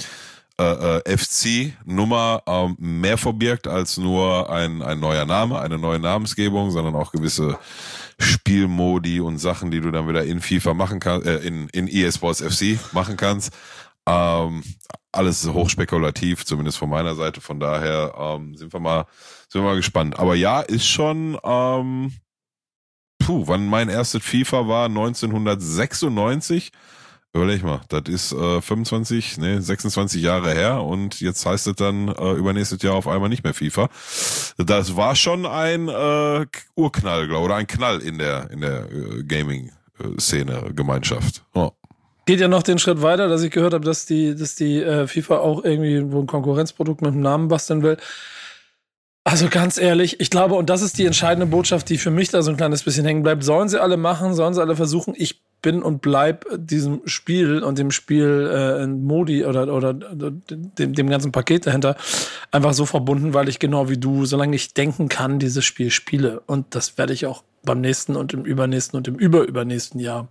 [0.60, 6.70] äh, äh, FC-Nummer ähm, mehr verbirgt als nur ein, ein neuer Name, eine neue Namensgebung,
[6.70, 7.58] sondern auch gewisse
[8.18, 12.12] Spielmodi und Sachen, die du dann wieder in FIFA machen kannst, äh, in, in EA
[12.12, 13.54] Sports FC machen kannst.
[14.10, 14.62] Ähm,
[15.12, 17.40] alles hochspekulativ, zumindest von meiner Seite.
[17.40, 19.06] Von daher ähm, sind wir mal,
[19.48, 20.18] sind wir mal gespannt.
[20.18, 22.12] Aber ja, ist schon, ähm,
[23.18, 26.70] puh, wann mein erstes FIFA war, 1996.
[27.32, 32.08] Überleg mal, das ist äh, 25, nee, 26 Jahre her und jetzt heißt es dann
[32.08, 33.88] äh, übernächstes Jahr auf einmal nicht mehr FIFA.
[34.56, 39.22] Das war schon ein äh, Urknall, glaube oder ein Knall in der in der äh,
[39.22, 41.44] Gaming-Szene, Gemeinschaft.
[41.54, 41.70] Oh
[42.26, 45.06] geht ja noch den Schritt weiter, dass ich gehört habe, dass die, dass die äh,
[45.06, 47.96] FIFA auch irgendwie wo ein Konkurrenzprodukt mit dem Namen basteln will.
[49.24, 52.42] Also ganz ehrlich, ich glaube, und das ist die entscheidende Botschaft, die für mich da
[52.42, 53.44] so ein kleines bisschen hängen bleibt.
[53.44, 55.14] Sollen sie alle machen, sollen sie alle versuchen.
[55.16, 61.10] Ich bin und bleib diesem Spiel und dem Spiel äh, Modi oder, oder dem, dem
[61.10, 61.96] ganzen Paket dahinter
[62.50, 66.42] einfach so verbunden, weil ich genau wie du, solange ich denken kann, dieses Spiel spiele.
[66.46, 70.28] Und das werde ich auch beim nächsten und im übernächsten und im überübernächsten Jahr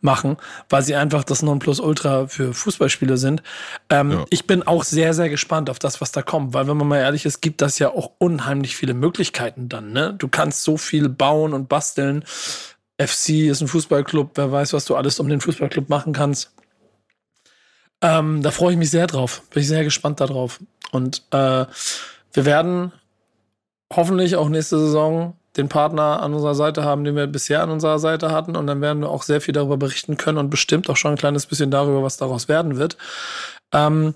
[0.00, 0.36] machen,
[0.68, 3.42] weil sie einfach das Nonplusultra für Fußballspiele sind.
[3.88, 4.24] Ähm, ja.
[4.30, 6.98] Ich bin auch sehr, sehr gespannt auf das, was da kommt, weil wenn man mal
[6.98, 9.92] ehrlich ist, gibt das ja auch unheimlich viele Möglichkeiten dann.
[9.92, 10.14] Ne?
[10.18, 12.24] Du kannst so viel bauen und basteln.
[12.98, 16.52] FC ist ein Fußballclub, wer weiß, was du alles um den Fußballclub machen kannst.
[18.00, 20.60] Ähm, da freue ich mich sehr drauf, bin ich sehr gespannt darauf.
[20.92, 21.66] Und äh,
[22.32, 22.92] wir werden
[23.92, 27.98] hoffentlich auch nächste Saison den Partner an unserer Seite haben, den wir bisher an unserer
[27.98, 28.56] Seite hatten.
[28.56, 31.18] Und dann werden wir auch sehr viel darüber berichten können und bestimmt auch schon ein
[31.18, 32.96] kleines bisschen darüber, was daraus werden wird.
[33.72, 34.14] Ähm,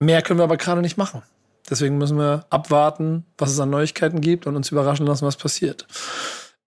[0.00, 1.22] mehr können wir aber gerade nicht machen.
[1.70, 5.86] Deswegen müssen wir abwarten, was es an Neuigkeiten gibt und uns überraschen lassen, was passiert.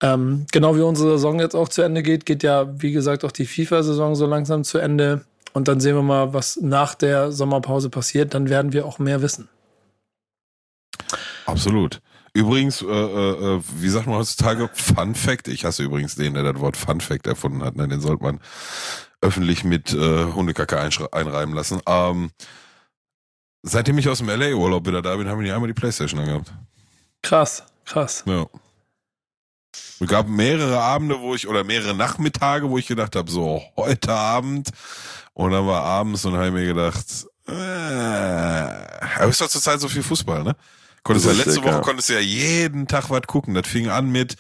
[0.01, 3.31] Ähm, genau wie unsere Saison jetzt auch zu Ende geht, geht ja, wie gesagt, auch
[3.31, 5.25] die FIFA-Saison so langsam zu Ende.
[5.53, 8.33] Und dann sehen wir mal, was nach der Sommerpause passiert.
[8.33, 9.47] Dann werden wir auch mehr wissen.
[11.45, 12.01] Absolut.
[12.33, 16.59] Übrigens, äh, äh, wie sagt man heutzutage, Fun Fact, ich hasse übrigens den, der das
[16.59, 17.87] Wort Fun Fact erfunden hat, ne?
[17.87, 18.41] den sollte man
[19.21, 20.77] öffentlich mit äh, Hundekacke
[21.13, 21.79] einreiben lassen.
[21.87, 22.31] Ähm,
[23.63, 26.53] seitdem ich aus dem LA-Urlaub wieder da bin, haben wir nicht einmal die Playstation angehabt.
[27.21, 28.23] Krass, krass.
[28.27, 28.47] Ja.
[29.99, 34.11] Es gab mehrere Abende, wo ich, oder mehrere Nachmittage, wo ich gedacht habe, so, heute
[34.11, 34.69] Abend.
[35.33, 37.05] Und dann war abends und habe mir gedacht,
[37.47, 40.55] äh, aber ist doch zurzeit so viel Fußball, ne?
[41.03, 43.53] Konntest ja letzte Woche konntest du ja jeden Tag was gucken.
[43.53, 44.35] Das fing an mit,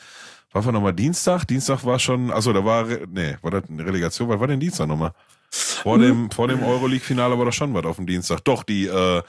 [0.51, 1.45] war war nochmal Dienstag?
[1.45, 4.29] Dienstag war schon, also da war, nee, war das eine Relegation?
[4.29, 5.11] Was war denn Dienstag nochmal?
[5.51, 8.43] Vor dem, vor dem Euroleague-Finale war doch schon was auf dem Dienstag.
[8.43, 9.21] Doch, die, äh,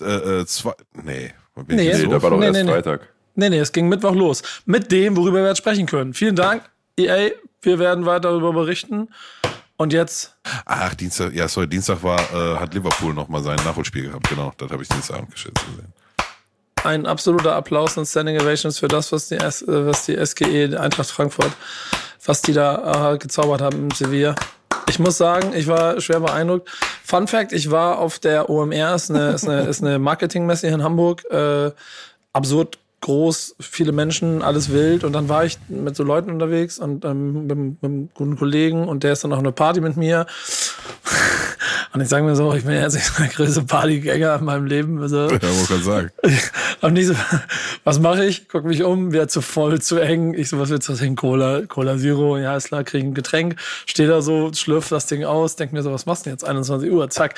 [0.00, 1.32] äh, äh zwei, nee.
[1.68, 3.15] Nee, nee, da war doch nee, erst nee, Freitag.
[3.36, 4.42] Nee, nee, es ging Mittwoch los.
[4.64, 6.14] Mit dem, worüber wir jetzt sprechen können.
[6.14, 6.62] Vielen Dank,
[6.98, 7.30] EA.
[7.62, 9.08] Wir werden weiter darüber berichten.
[9.76, 10.36] Und jetzt?
[10.64, 14.28] Ach, Dienstag, ja, sorry, Dienstag war, äh, hat Liverpool nochmal sein Nachholspiel gehabt.
[14.28, 15.92] Genau, das habe ich Dienstagabend geschätzt gesehen
[16.86, 20.78] ein absoluter Applaus und Standing Ovations für das, was die, S äh, was die SGE,
[20.78, 21.52] Eintracht Frankfurt,
[22.24, 24.34] was die da äh, gezaubert haben im Sevilla.
[24.88, 26.70] Ich muss sagen, ich war schwer beeindruckt.
[27.04, 30.76] Fun Fact, ich war auf der OMR, ist eine, ist eine, ist eine Marketingmesse hier
[30.76, 31.72] in Hamburg, äh,
[32.32, 35.04] absurd groß, viele Menschen, alles wild.
[35.04, 38.88] Und dann war ich mit so Leuten unterwegs und ähm, mit, mit einem guten Kollegen
[38.88, 40.26] und der ist dann noch eine Party mit mir.
[41.92, 45.00] Und ich sage mir so, ich bin jetzt nicht der größte Partygänger in meinem Leben.
[45.00, 46.10] Also, ja, wo kann sagen.
[46.90, 47.14] Nicht so,
[47.84, 48.48] was mache ich?
[48.48, 50.34] Guck mich um, wer zu voll, zu eng.
[50.34, 51.16] Ich so, was willst du trinken?
[51.16, 52.38] Cola, Cola Zero.
[52.38, 53.56] Ja, ist klar, krieg ein Getränk.
[53.86, 56.44] Stehe da so, schlürf das Ding aus, denk mir so, was machst du denn jetzt?
[56.44, 57.34] 21 Uhr, zack.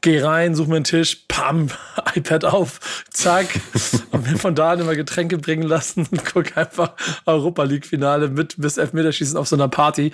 [0.00, 1.68] Geh rein, such mir einen Tisch, pam,
[2.14, 3.46] iPad auf, zack.
[4.10, 6.92] Und mir von da immer Getränke bringen lassen und guck einfach
[7.24, 10.12] Europa League Finale mit bis Elfmeterschießen auf so einer Party.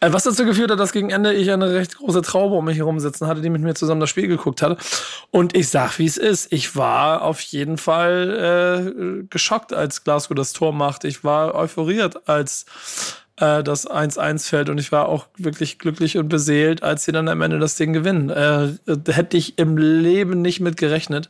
[0.00, 2.78] Äh, was dazu geführt hat, dass gegen Ende ich eine recht große Traube um mich
[2.78, 4.78] herum sitzen hatte, die mit mir zusammen das Spiel geguckt hat.
[5.30, 6.52] Und ich sag, wie es ist.
[6.52, 11.04] Ich war auf jeden Fall äh, geschockt, als Glasgow das Tor macht.
[11.04, 12.64] Ich war euphoriert, als
[13.36, 14.68] äh, das 1-1 fällt.
[14.68, 17.92] Und ich war auch wirklich glücklich und beseelt, als sie dann am Ende das Ding
[17.92, 18.30] gewinnen.
[18.30, 18.74] Äh,
[19.10, 21.28] hätte ich im Leben nicht mit gerechnet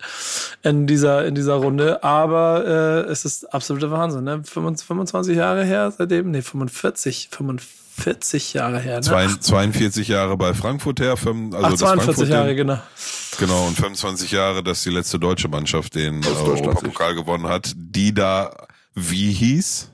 [0.62, 2.04] in dieser, in dieser Runde.
[2.04, 2.64] Aber
[3.06, 4.24] äh, es ist absoluter Wahnsinn.
[4.24, 4.42] Ne?
[4.44, 6.30] 25 Jahre her seitdem?
[6.30, 7.28] Nee, 45.
[7.32, 9.40] 45 40 Jahre her, ne?
[9.40, 12.78] 42 Jahre bei Frankfurt her, also Ach, 42 Jahre, genau.
[13.38, 18.54] Genau, und 25 Jahre, dass die letzte deutsche Mannschaft den Europapokal gewonnen hat, die da,
[18.94, 19.90] wie hieß?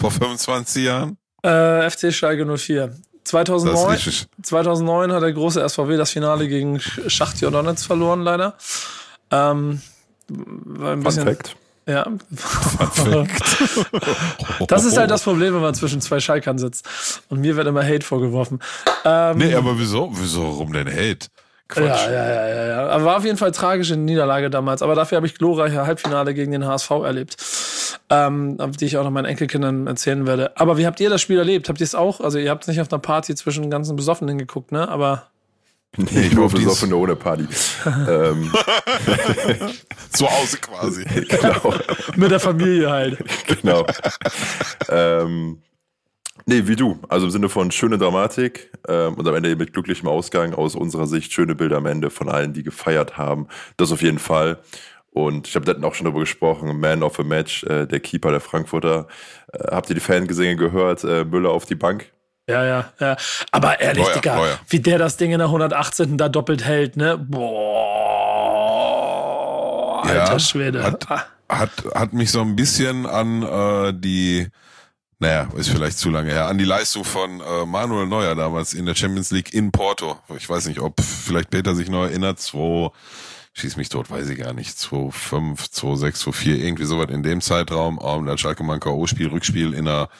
[0.00, 1.18] Vor 25 Jahren?
[1.42, 2.94] Äh, FC Schalke 04.
[3.24, 8.54] 2009, 2009 hat der große SVW das Finale gegen Schachtja Donetsk verloren, leider.
[9.30, 9.80] Ähm,
[10.28, 11.56] war ein bisschen, Fact.
[11.86, 12.06] Ja.
[14.68, 16.86] das ist halt das Problem, wenn man zwischen zwei Schalkern sitzt.
[17.28, 18.60] Und mir wird immer Hate vorgeworfen.
[19.04, 20.10] Ähm, nee, aber wieso?
[20.14, 20.44] Wieso?
[20.44, 21.26] Warum denn Hate?
[21.68, 22.06] Quatsch.
[22.06, 22.88] Ja, ja, ja, ja, ja.
[22.88, 24.82] Aber war auf jeden Fall tragische Niederlage damals.
[24.82, 27.36] Aber dafür habe ich glorreiche Halbfinale gegen den HSV erlebt.
[28.10, 30.56] Ähm, die ich auch noch meinen Enkelkindern erzählen werde.
[30.56, 31.68] Aber wie habt ihr das Spiel erlebt?
[31.68, 32.20] Habt ihr es auch?
[32.20, 34.88] Also ihr habt es nicht auf einer Party zwischen ganzen Besoffenen geguckt, ne?
[34.88, 35.28] Aber
[35.96, 37.46] Nee, ich war besoffen ohne Party.
[37.86, 38.52] ähm.
[40.10, 41.04] Zu Hause quasi.
[41.04, 41.74] genau.
[42.16, 43.18] Mit der Familie halt.
[43.46, 43.86] genau.
[44.88, 45.62] ähm,
[46.46, 46.98] nee, wie du.
[47.08, 51.06] Also im Sinne von schöne Dramatik ähm, und am Ende mit glücklichem Ausgang aus unserer
[51.06, 51.32] Sicht.
[51.32, 53.48] Schöne Bilder am Ende von allen, die gefeiert haben.
[53.76, 54.58] Das auf jeden Fall.
[55.10, 58.32] Und ich habe da auch schon darüber gesprochen, Man of a Match, äh, der Keeper
[58.32, 59.06] der Frankfurter.
[59.52, 61.04] Äh, habt ihr die Fangesänge gehört?
[61.04, 62.13] Äh, Müller auf die Bank?
[62.48, 63.16] Ja, ja, ja.
[63.52, 64.60] Aber ehrlich, Neuer, Digga, Neuer.
[64.68, 66.18] wie der das Ding in der 118.
[66.18, 67.16] da doppelt hält, ne?
[67.16, 67.54] Boah,
[70.04, 70.82] alter ja, Schwede.
[70.82, 71.08] Hat,
[71.48, 74.48] hat, hat mich so ein bisschen an äh, die,
[75.20, 78.84] naja, ist vielleicht zu lange her, an die Leistung von äh, Manuel Neuer damals in
[78.84, 80.18] der Champions League in Porto.
[80.36, 82.90] Ich weiß nicht, ob vielleicht Peter sich noch erinnert, 2,
[83.54, 87.96] schieß mich tot, weiß ich gar nicht, 2-5, 2-6, 2-4, irgendwie sowas in dem Zeitraum.
[87.96, 90.10] Um, dann Schalke mal ein K.O.-Spiel, Rückspiel in der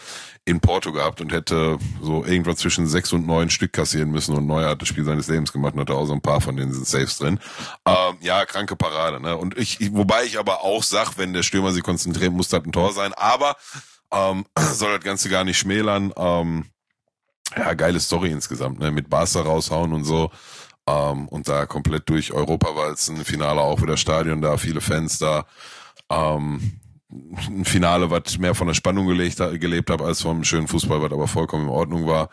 [0.46, 4.46] in Porto gehabt und hätte so irgendwas zwischen sechs und neun Stück kassieren müssen und
[4.46, 6.72] Neuer hat das Spiel seines Lebens gemacht und hatte auch so ein paar von den
[6.72, 7.40] Saves drin.
[7.86, 9.36] Ähm, ja, kranke Parade, ne?
[9.38, 12.72] Und ich, wobei ich aber auch sag, wenn der Stürmer sich konzentriert, muss das ein
[12.72, 13.56] Tor sein, aber
[14.12, 16.12] ähm, soll das Ganze gar nicht schmälern.
[16.16, 16.66] Ähm,
[17.56, 18.90] ja, geile Story insgesamt, ne?
[18.90, 20.30] Mit Barca raushauen und so.
[20.86, 25.46] Ähm, und da komplett durch Europa walzen, Finale auch wieder Stadion da, viele Fans da.
[26.10, 26.80] Ähm,
[27.46, 31.12] ein Finale, was mehr von der Spannung gelegt, gelebt habe als vom schönen Fußball, was
[31.12, 32.30] aber vollkommen in Ordnung war.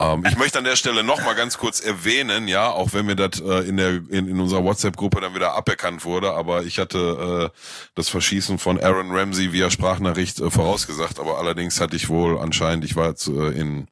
[0.00, 3.16] Ähm, ich möchte an der Stelle noch mal ganz kurz erwähnen, ja, auch wenn mir
[3.16, 7.50] das äh, in der in, in unserer WhatsApp-Gruppe dann wieder aberkannt wurde, aber ich hatte
[7.52, 7.58] äh,
[7.94, 12.84] das Verschießen von Aaron Ramsey via Sprachnachricht äh, vorausgesagt, aber allerdings hatte ich wohl anscheinend,
[12.84, 13.88] ich war jetzt, äh, in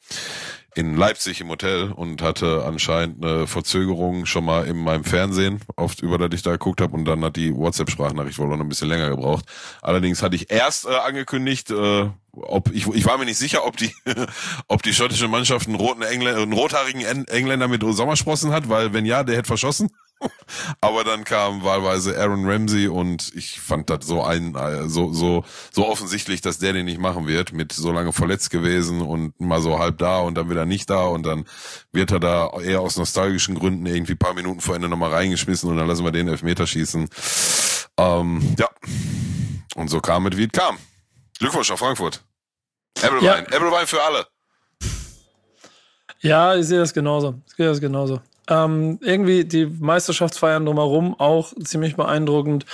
[0.79, 6.03] in Leipzig im Hotel und hatte anscheinend eine Verzögerung schon mal in meinem Fernsehen, oft
[6.03, 8.89] über das ich da geguckt habe und dann hat die WhatsApp-Sprachnachricht wohl noch ein bisschen
[8.89, 9.45] länger gebraucht.
[9.83, 13.77] Allerdings hatte ich erst äh, angekündigt, äh, ob ich, ich war mir nicht sicher, ob
[13.77, 13.93] die,
[14.69, 19.05] ob die schottische Mannschaft einen roten Engländer, einen rothaarigen Engländer mit Sommersprossen hat, weil wenn
[19.05, 19.91] ja, der hätte verschossen.
[20.81, 24.57] Aber dann kam wahlweise Aaron Ramsey und ich fand das so ein,
[24.89, 29.03] so, so, so offensichtlich, dass der den nicht machen wird, mit so lange verletzt gewesen
[29.03, 31.45] und mal so halb da und dann wieder nicht da und dann
[31.93, 35.77] wird er da eher aus nostalgischen Gründen irgendwie paar Minuten vor Ende nochmal reingeschmissen und
[35.77, 37.09] dann lassen wir den Elfmeter schießen.
[37.99, 38.69] Ähm, ja.
[39.75, 40.79] Und so kam es, wie es kam.
[41.39, 42.25] Glückwunsch nach Frankfurt.
[43.03, 43.47] Applewein.
[43.51, 43.57] Ja.
[43.57, 44.27] Applewein für alle.
[46.21, 47.41] Ja, ich sehe das genauso.
[47.47, 48.21] Ich sehe das genauso.
[48.49, 52.65] Ähm, irgendwie die Meisterschaftsfeiern drumherum auch ziemlich beeindruckend.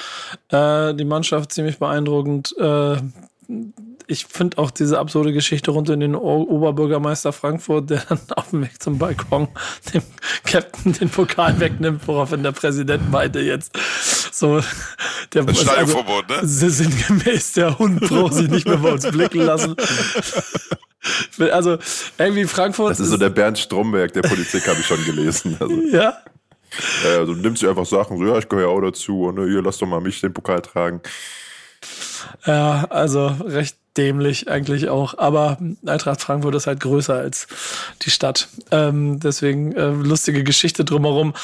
[0.49, 2.55] Äh, die Mannschaft ziemlich beeindruckend.
[2.59, 2.97] Äh,
[4.07, 8.51] ich finde auch diese absurde Geschichte rund um den o Oberbürgermeister Frankfurt, der dann auf
[8.51, 9.49] dem Weg zum Balkon
[9.95, 10.03] dem
[10.45, 13.77] Captain den Pokal wegnimmt, woraufhin der Präsident meinte jetzt
[14.33, 14.61] so,
[15.33, 16.71] der das Stadionverbot, also, ne?
[16.71, 19.75] Sinngemäß, der Hund braucht sich nicht mehr bei uns blicken lassen.
[21.39, 21.79] Also
[22.19, 22.93] irgendwie Frankfurt.
[22.93, 25.57] Das ist so der Bernd Stromberg der Politik, habe ich schon gelesen.
[25.61, 25.75] Also.
[25.93, 26.19] Ja.
[27.17, 29.63] Also nimmt sich einfach Sachen, so ja, ich gehöre ja auch dazu und ne, ihr
[29.63, 31.01] lasst doch mal mich den Pokal tragen.
[32.47, 35.17] Ja, also recht dämlich eigentlich auch.
[35.19, 37.47] Aber Eintracht Frankfurt ist halt größer als
[38.03, 38.49] die Stadt.
[38.71, 41.35] Ähm, deswegen äh, lustige Geschichte drumherum.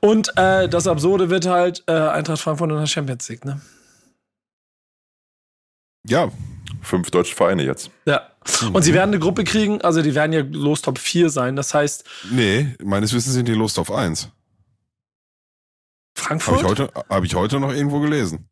[0.00, 3.60] Und äh, das Absurde wird halt äh, Eintracht Frankfurt in der Champions League, ne?
[6.06, 6.30] Ja,
[6.80, 7.90] fünf deutsche Vereine jetzt.
[8.06, 8.22] Ja.
[8.72, 11.56] Und sie werden eine Gruppe kriegen, also die werden ja los Top 4 sein.
[11.56, 12.04] Das heißt.
[12.30, 14.28] Nee, meines Wissens sind die los Top 1.
[16.14, 16.62] Frankfurt?
[16.62, 18.48] Habe ich, heute, hab ich heute noch irgendwo gelesen.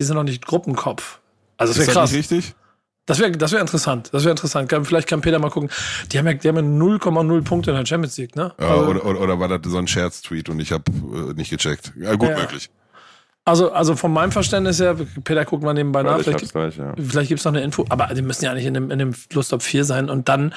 [0.00, 1.20] Die sind noch nicht Gruppenkopf.
[1.56, 2.12] Also das wäre krass.
[2.12, 2.54] Nicht richtig?
[3.06, 4.08] Das wäre das wär interessant.
[4.12, 4.72] Das wäre interessant.
[4.86, 5.68] Vielleicht kann Peter mal gucken.
[6.12, 8.54] Die haben ja, die haben ja 0,0 Punkte in der Champions League, ne?
[8.60, 11.50] Ja, also, oder, oder, oder, war das so ein Scherztweet und ich habe äh, nicht
[11.50, 11.92] gecheckt?
[11.96, 12.36] Ja, gut ja.
[12.36, 12.70] möglich.
[13.50, 16.20] Also, also von meinem Verständnis her, Peter, guck mal nebenbei nach.
[16.20, 16.94] Vielleicht, gleich, ja.
[16.96, 19.12] vielleicht gibt es noch eine Info, aber die müssen ja nicht in dem, in dem
[19.32, 20.54] Lostop 4 sein und dann,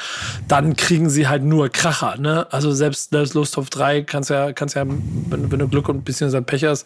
[0.48, 2.46] dann kriegen sie halt nur Kracher, ne?
[2.52, 6.04] Also selbst das Lostop 3 kannst ja, kannst ja, wenn, wenn du Glück und ein
[6.04, 6.86] bisschen Pech hast,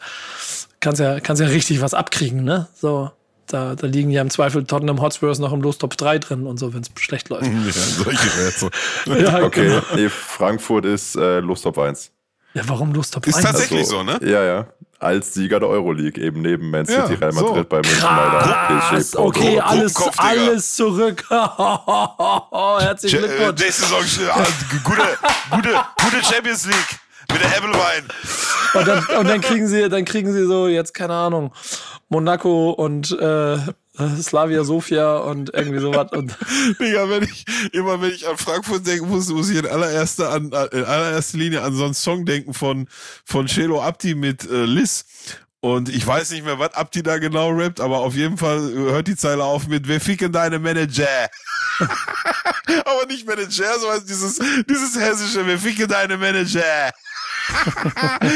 [0.80, 2.68] kannst ja, kannst ja richtig was abkriegen, ne?
[2.74, 3.12] So.
[3.48, 6.74] Da, da liegen ja im Zweifel Tottenham Hotspurs noch im Lostop 3 drin und so,
[6.74, 7.46] wenn es schlecht läuft.
[7.52, 8.70] Ja, solche Rätsel.
[9.06, 9.82] ja, okay, genau.
[9.96, 12.12] nee, Frankfurt ist äh, Lostop 1.
[12.58, 13.38] Ja, warum Lostop 1?
[13.38, 14.20] Ist tatsächlich also, so, ne?
[14.22, 14.68] Ja, ja
[15.00, 17.64] als Sieger der Euroleague, eben neben Man City, ja, Real Madrid so.
[17.66, 18.00] bei München.
[18.00, 21.24] Krass, okay, alles, alles zurück.
[21.30, 23.62] Herzlichen äh, Glückwunsch.
[23.62, 25.02] Nächste Saison, äh, gute,
[25.52, 25.70] gute,
[26.04, 27.00] gute Champions League
[27.32, 28.06] mit der Applewein.
[28.74, 31.54] Und dann, und dann kriegen sie, dann kriegen sie so jetzt keine Ahnung
[32.10, 33.58] Monaco und äh,
[34.22, 36.12] Slavia Sofia und irgendwie sowas.
[36.12, 36.36] Und
[36.80, 40.46] Digga, wenn ich, immer wenn ich an Frankfurt denken muss, muss ich in allererster, an,
[40.46, 42.88] in allererster Linie an so einen Song denken von,
[43.26, 45.06] von Celo Abdi mit äh, Liz.
[45.60, 49.08] Und ich weiß nicht mehr, was Abdi da genau rappt, aber auf jeden Fall hört
[49.08, 51.30] die Zeile auf mit Wer ficken deine Manager?
[52.86, 56.92] aber nicht Manager, sondern dieses, dieses hessische Wer ficken deine Manager?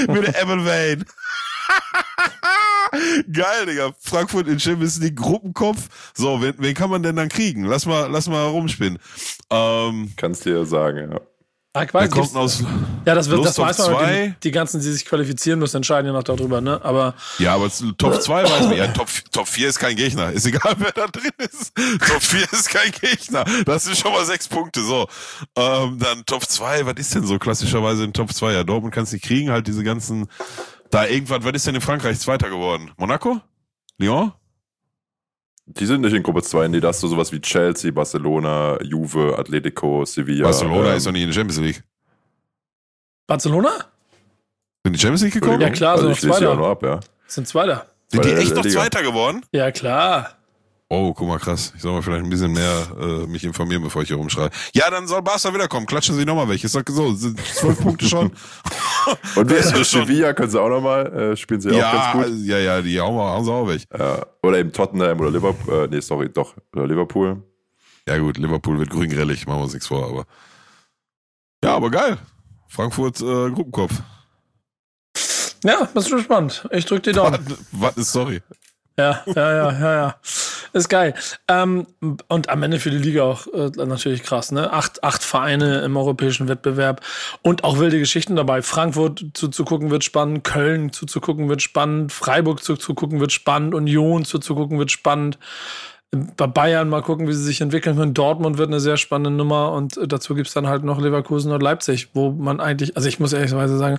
[0.08, 1.06] mit Evan Wayne.
[3.32, 3.92] Geil, Digga.
[4.00, 6.12] Frankfurt in Champions League Gruppenkopf.
[6.14, 7.66] So, wen, wen kann man denn dann kriegen?
[7.66, 9.00] Lass mal, lass mal rumspinnen.
[9.50, 11.22] Ähm, Kannst dir ja sagen, ja.
[11.74, 12.62] Ah, weiß, kommt aus
[13.06, 14.14] ja, das wird, das weiß man.
[14.14, 16.84] Die, die, ganzen, die sich qualifizieren müssen, entscheiden ja noch darüber, ne?
[16.84, 17.16] Aber.
[17.40, 18.76] Ja, aber Top 2 weiß man.
[18.76, 20.34] Ja, Top, Top 4 ist kein Gegner.
[20.34, 21.72] Ist egal, wer da drin ist.
[22.06, 23.46] Top 4 ist kein Gegner.
[23.66, 25.08] Das sind schon mal sechs Punkte, so.
[25.56, 28.52] Ähm, dann Top 2, was ist denn so klassischerweise in Top 2?
[28.52, 30.28] Ja, Dortmund kannst nicht kriegen, halt diese ganzen
[30.92, 32.92] da irgendwann, was ist denn in Frankreich Zweiter geworden?
[32.98, 33.42] Monaco?
[33.98, 34.34] Lyon?
[35.66, 39.36] Die sind nicht in Gruppe 2, nee, da hast du sowas wie Chelsea, Barcelona, Juve,
[39.38, 40.44] Atletico, Sevilla.
[40.44, 41.84] Barcelona ähm, ist doch nicht in der Champions League.
[43.28, 43.70] Barcelona?
[44.84, 45.62] Sind die Champions League gekommen?
[45.62, 46.56] Ja klar, also sind noch Zweiter.
[46.56, 47.00] Noch ab, ja.
[47.28, 47.86] Sind Zweiter.
[48.08, 49.46] Sind die echt noch Zweiter geworden?
[49.54, 50.36] Ja klar.
[50.90, 51.72] Oh, guck mal, krass.
[51.74, 54.50] Ich soll mal vielleicht ein bisschen mehr äh, mich informieren, bevor ich hier rumschreie.
[54.74, 55.86] Ja, dann soll Barca wiederkommen.
[55.86, 56.68] Klatschen Sie nochmal welche.
[56.68, 58.34] Ich sag so, sind zwölf Punkte schon.
[59.36, 62.38] Und wer ist Sevilla können sie auch nochmal, äh, spielen sie ja, auch ganz gut.
[62.46, 63.84] Ja, ja, die hauen sie auch weg.
[63.98, 65.86] Ja, oder eben Tottenham oder Liverpool.
[65.86, 67.44] Äh, nee, sorry, doch, oder Liverpool.
[68.08, 70.26] Ja gut, Liverpool wird grün-grellig, machen wir uns nichts vor, aber.
[71.64, 72.18] Ja, aber geil.
[72.68, 74.02] Frankfurt äh, Gruppenkopf.
[75.64, 76.68] Ja, das ist spannend.
[76.72, 77.46] Ich drück dir Daumen.
[77.72, 78.42] Was sorry?
[78.98, 80.16] Ja, ja, ja, ja, ja.
[80.74, 81.14] Ist geil.
[81.50, 81.86] Ähm,
[82.30, 84.72] und am Ende für die Liga auch äh, natürlich krass, ne?
[84.72, 87.02] Acht, acht Vereine im europäischen Wettbewerb
[87.42, 88.62] und auch wilde Geschichten dabei.
[88.62, 94.92] Frankfurt zuzugucken wird spannend, Köln zuzugucken wird spannend, Freiburg zuzugucken wird spannend, Union zuzugucken wird
[94.92, 95.38] spannend.
[96.12, 98.14] Bei Bayern mal gucken, wie sie sich entwickeln können.
[98.14, 102.10] Dortmund wird eine sehr spannende Nummer und dazu gibt's dann halt noch Leverkusen und Leipzig,
[102.14, 103.98] wo man eigentlich, also ich muss ehrlicherweise sagen,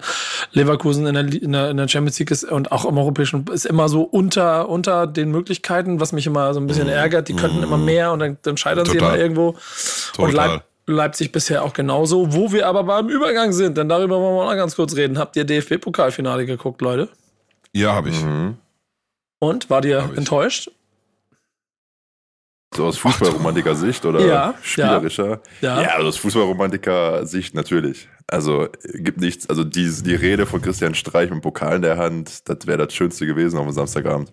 [0.53, 3.64] Leverkusen in der, in der, in der Champions League ist und auch im Europäischen ist
[3.64, 6.92] immer so unter, unter den Möglichkeiten, was mich immer so ein bisschen mhm.
[6.92, 7.29] ärgert.
[7.29, 7.64] Die könnten mhm.
[7.64, 9.01] immer mehr und dann, dann scheitern Total.
[9.01, 9.57] sie immer irgendwo.
[10.14, 10.27] Total.
[10.27, 14.35] Und Leip Leipzig bisher auch genauso, wo wir aber beim Übergang sind, denn darüber wollen
[14.35, 15.16] wir auch noch ganz kurz reden.
[15.16, 17.09] Habt ihr DFB-Pokalfinale geguckt, Leute?
[17.72, 18.20] Ja, habe ich.
[18.20, 18.57] Mhm.
[19.38, 20.70] Und war dir enttäuscht?
[22.75, 25.41] So aus Fußballromantiker Sicht oder ja, spielerischer?
[25.61, 25.83] Ja, ja.
[25.83, 28.09] ja also aus Fußballromantiker Sicht natürlich.
[28.27, 31.99] Also gibt nichts, also die, die Rede von Christian Streich mit dem Pokal in der
[31.99, 34.33] Hand, das wäre das Schönste gewesen am Samstagabend.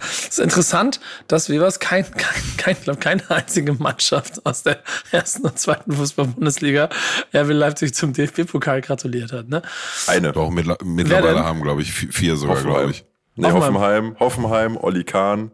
[0.00, 4.78] Es ist interessant, dass wir was kein, kein, kein, glaub, keine einzige Mannschaft aus der
[5.10, 6.88] ersten und zweiten Fußball-Bundesliga
[7.34, 9.48] RB Leipzig zum DFB-Pokal gratuliert hat.
[9.48, 9.62] Ne?
[10.06, 10.32] Eine.
[10.32, 13.04] Doch, mittlerweile haben, glaube ich, vier sogar, glaube ich.
[13.34, 15.50] Nee, Hoffenheim, Hoffenheim, Olli Kahn,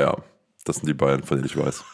[0.00, 0.16] ja,
[0.64, 1.84] das sind die beiden, von denen ich weiß.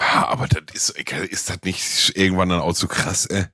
[0.00, 0.90] Ja, aber das ist,
[1.30, 3.46] ist das nicht irgendwann dann auch zu krass, ey?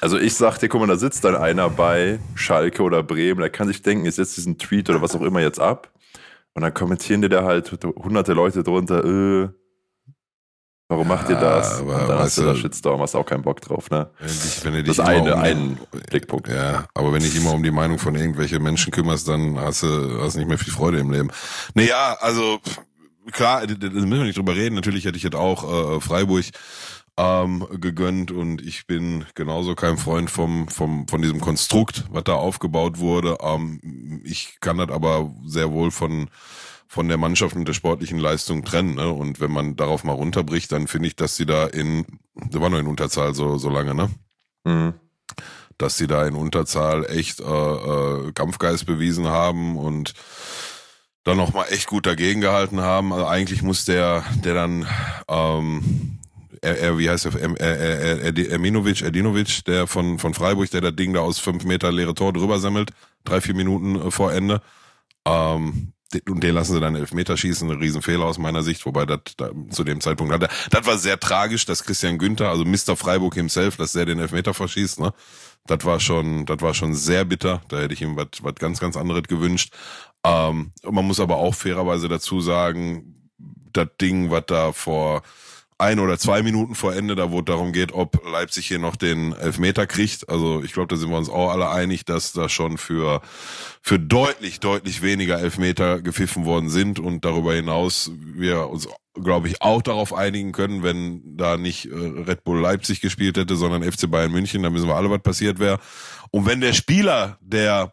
[0.00, 3.50] Also ich sag dir, guck mal, da sitzt dann einer bei Schalke oder Bremen, der
[3.50, 5.92] kann sich denken, ist jetzt diesen Tweet oder was auch immer jetzt ab.
[6.54, 9.48] Und dann kommentieren dir da halt hunderte Leute drunter, äh,
[10.88, 11.80] Warum macht ihr das?
[11.80, 14.08] Aber, und dann hast du da Shitstorm, hast auch keinen Bock drauf, ne?
[14.20, 16.48] Wenn dich, wenn du dich das eine, um, ein Blickpunkt.
[16.48, 20.20] Ja, aber wenn dich immer um die Meinung von irgendwelchen Menschen kümmerst, dann hast du
[20.20, 21.30] hast nicht mehr viel Freude im Leben.
[21.74, 22.60] Naja, also
[23.32, 24.76] klar, da müssen wir nicht drüber reden.
[24.76, 26.44] Natürlich hätte ich jetzt auch äh, Freiburg
[27.16, 32.34] ähm, gegönnt und ich bin genauso kein Freund vom, vom, von diesem Konstrukt, was da
[32.34, 33.38] aufgebaut wurde.
[33.40, 36.28] Ähm, ich kann das aber sehr wohl von
[36.88, 38.94] von der Mannschaft und der sportlichen Leistung trennen.
[38.94, 39.10] Ne?
[39.10, 42.70] Und wenn man darauf mal runterbricht, dann finde ich, dass sie da in, da war
[42.70, 44.10] nur in Unterzahl so, so lange, ne?
[44.64, 44.94] Mhm.
[45.78, 50.14] Dass sie da in Unterzahl echt äh, äh, Kampfgeist bewiesen haben und
[51.24, 53.12] dann nochmal echt gut dagegen gehalten haben.
[53.12, 54.86] Also eigentlich muss der, der dann,
[55.28, 56.18] ähm,
[56.62, 60.80] er, er, wie heißt er, er, er, er, Erminovic, Erdinovic, der von, von Freiburg, der
[60.80, 62.92] das Ding da aus fünf Meter leere Tor drüber sammelt,
[63.24, 64.62] drei, vier Minuten äh, vor Ende.
[65.26, 65.92] Ähm,
[66.28, 69.50] und den lassen sie dann Elfmeter schießen, ein Riesenfehler aus meiner Sicht, wobei das da,
[69.70, 70.48] zu dem Zeitpunkt hatte.
[70.70, 72.96] Das war sehr tragisch, dass Christian Günther, also Mr.
[72.96, 75.12] Freiburg himself, dass der den Elfmeter verschießt, ne?
[75.66, 77.60] Das war schon, das war schon sehr bitter.
[77.68, 79.74] Da hätte ich ihm was, was ganz, ganz anderes gewünscht.
[80.24, 83.30] Ähm, man muss aber auch fairerweise dazu sagen,
[83.72, 85.22] das Ding, was da vor
[85.78, 88.96] ein oder zwei Minuten vor Ende, da wo es darum geht, ob Leipzig hier noch
[88.96, 90.28] den Elfmeter kriegt.
[90.28, 93.20] Also ich glaube, da sind wir uns auch alle einig, dass da schon für,
[93.82, 99.60] für deutlich, deutlich weniger Elfmeter gepfiffen worden sind und darüber hinaus wir uns, glaube ich,
[99.60, 104.10] auch darauf einigen können, wenn da nicht äh, Red Bull Leipzig gespielt hätte, sondern FC
[104.10, 105.78] Bayern München, dann wissen wir alle, was passiert wäre.
[106.30, 107.92] Und wenn der Spieler, der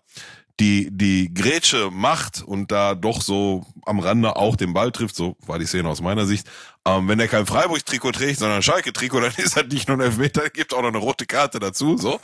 [0.60, 5.36] die, die Grätsche macht und da doch so am Rande auch den Ball trifft, so
[5.46, 6.48] war die Szene aus meiner Sicht.
[6.86, 10.50] Ähm, wenn er kein Freiburg-Trikot trägt, sondern Schalke-Trikot, dann ist er nicht nur ein Elfmeter,
[10.50, 12.20] gibt auch noch eine rote Karte dazu, so.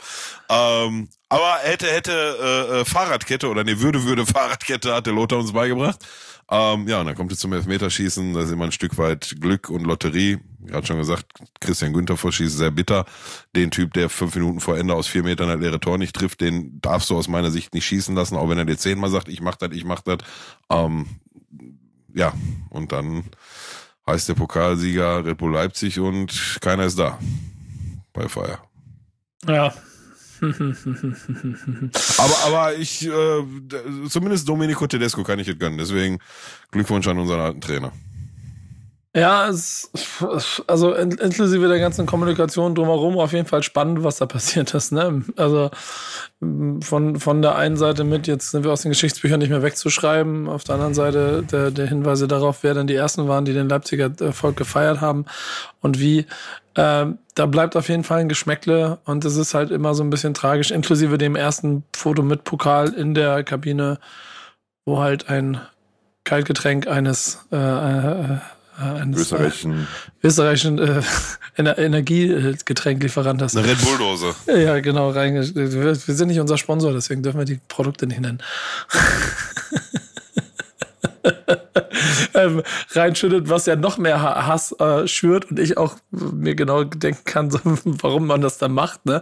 [0.48, 5.38] Ähm, aber hätte, hätte äh, äh, Fahrradkette oder ne, würde, würde Fahrradkette, hat der Lothar
[5.38, 6.04] uns beigebracht.
[6.52, 9.70] Ähm, ja, und dann kommt es zum Elfmeterschießen, da ist immer ein Stück weit Glück
[9.70, 10.38] und Lotterie.
[10.66, 11.26] Gerade schon gesagt,
[11.60, 13.06] Christian Günther verschießt sehr bitter.
[13.54, 16.40] Den Typ, der fünf Minuten vor Ende aus vier Metern das leere Tor nicht trifft,
[16.40, 19.28] den darfst du aus meiner Sicht nicht schießen lassen, auch wenn er dir zehnmal sagt,
[19.28, 20.18] ich mach das, ich mach das.
[20.68, 21.06] Ähm,
[22.12, 22.32] ja,
[22.70, 23.24] und dann
[24.08, 27.18] heißt der Pokalsieger Red Bull Leipzig und keiner ist da
[28.12, 28.58] bei Feier.
[29.46, 29.72] Ja,
[32.18, 33.44] aber, aber ich, äh,
[34.08, 35.78] zumindest Domenico Tedesco kann ich jetzt gönnen.
[35.78, 36.18] Deswegen
[36.70, 37.92] Glückwunsch an unseren alten Trainer.
[39.12, 39.90] Ja, es,
[40.68, 44.92] also in, inklusive der ganzen Kommunikation drumherum auf jeden Fall spannend, was da passiert ist.
[44.92, 45.24] Ne?
[45.36, 45.70] Also
[46.80, 50.48] von, von der einen Seite mit, jetzt sind wir aus den Geschichtsbüchern nicht mehr wegzuschreiben,
[50.48, 53.68] auf der anderen Seite der, der Hinweise darauf, wer denn die Ersten waren, die den
[53.68, 55.24] Leipziger Erfolg gefeiert haben
[55.80, 56.26] und wie.
[56.74, 60.10] Äh, da bleibt auf jeden Fall ein Geschmäckle und es ist halt immer so ein
[60.10, 63.98] bisschen tragisch, inklusive dem ersten Foto mit Pokal in der Kabine,
[64.84, 65.60] wo halt ein
[66.24, 68.38] Kaltgetränk eines äh, äh,
[68.82, 69.88] eines österreichischen,
[70.22, 71.02] äh, österreichischen äh,
[71.56, 73.56] Ener Energiegetränklieferant hast.
[73.56, 74.34] Eine Red Bull-Dose.
[74.46, 75.14] Ja, genau.
[75.14, 78.42] Wir sind nicht unser Sponsor, deswegen dürfen wir die Produkte nicht nennen.
[82.34, 87.24] ähm, reinschüttet, was ja noch mehr Hass äh, schürt und ich auch mir genau denken
[87.24, 89.06] kann, so, warum man das dann macht.
[89.06, 89.20] Ne?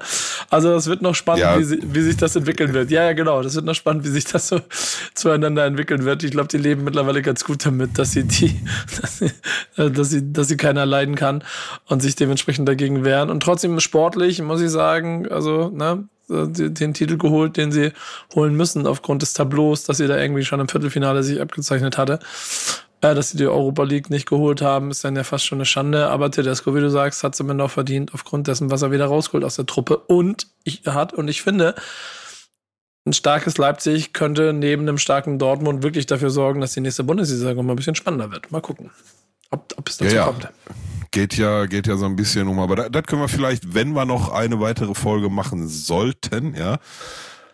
[0.51, 1.59] Also das wird noch spannend, ja.
[1.59, 2.91] wie, wie, sich das entwickeln wird.
[2.91, 3.43] Ja, ja, genau.
[3.43, 4.61] Das wird noch spannend, wie sich das so
[5.15, 6.23] zueinander entwickeln wird.
[6.25, 8.61] Ich glaube, die leben mittlerweile ganz gut damit, dass sie die,
[9.01, 9.31] dass sie,
[9.77, 11.45] äh, dass sie, dass sie keiner leiden kann
[11.87, 13.31] und sich dementsprechend dagegen wehren.
[13.31, 17.93] Und trotzdem sportlich muss ich sagen, also ne, äh, den Titel geholt, den sie
[18.35, 22.19] holen müssen aufgrund des Tableaus, dass sie da irgendwie schon im Viertelfinale sich abgezeichnet hatte.
[23.01, 25.67] Äh, dass sie die Europa League nicht geholt haben, ist dann ja fast schon eine
[25.67, 26.09] Schande.
[26.09, 29.07] Aber Tedesco, wie du sagst, hat es immer noch verdient aufgrund dessen, was er wieder
[29.07, 29.99] rausholt aus der Truppe.
[29.99, 31.77] Und ich hat und ich finde,
[33.07, 37.63] ein starkes Leipzig könnte neben einem starken Dortmund wirklich dafür sorgen, dass die nächste Bundesliga
[37.63, 38.51] mal ein bisschen spannender wird.
[38.51, 38.91] Mal gucken,
[39.51, 40.27] ob, ob es dazu ja, ja.
[40.27, 40.49] kommt.
[41.11, 43.93] Geht ja, geht ja so ein bisschen um, aber das, das können wir vielleicht, wenn
[43.93, 46.79] wir noch eine weitere Folge machen sollten, ja,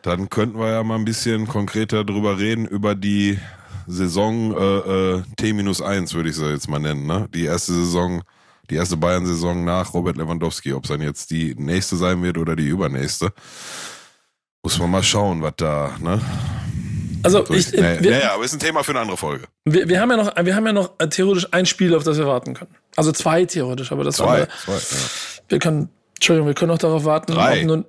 [0.02, 3.38] dann könnten wir ja mal ein bisschen konkreter drüber reden, über die
[3.86, 7.28] Saison äh, äh, T-1, würde ich sie jetzt mal nennen, ne?
[7.34, 8.22] Die erste Saison,
[8.70, 12.56] die erste Bayern-Saison nach Robert Lewandowski, ob es dann jetzt die nächste sein wird oder
[12.56, 13.32] die übernächste.
[14.62, 16.20] Muss man mal schauen, was da, ne?
[17.22, 19.46] Also ich, ich nee, wir, nee, aber ist ein Thema für eine andere Folge.
[19.64, 22.26] Wir, wir haben ja noch, wir haben ja noch theoretisch ein Spiel, auf das wir
[22.26, 22.74] warten können.
[22.96, 24.80] Also zwei theoretisch, aber das zwei, wir, zwei ja.
[25.48, 27.32] wir können, Entschuldigung, wir können auch darauf warten.
[27.32, 27.64] Drei.
[27.64, 27.86] Nun,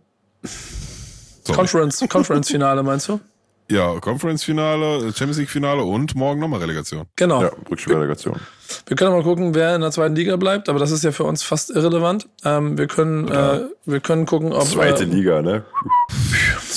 [1.54, 3.20] Conference, Conference Finale meinst du?
[3.68, 7.06] Ja, Conference-Finale, Champions League-Finale und morgen nochmal Relegation.
[7.16, 7.42] Genau.
[7.42, 8.40] Ja, Rückspielrelegation.
[8.88, 11.24] Wir können mal gucken, wer in der zweiten Liga bleibt, aber das ist ja für
[11.24, 12.28] uns fast irrelevant.
[12.44, 14.66] Ähm, wir können, äh, wir können gucken, ob.
[14.66, 15.66] Zweite äh, Liga, ne?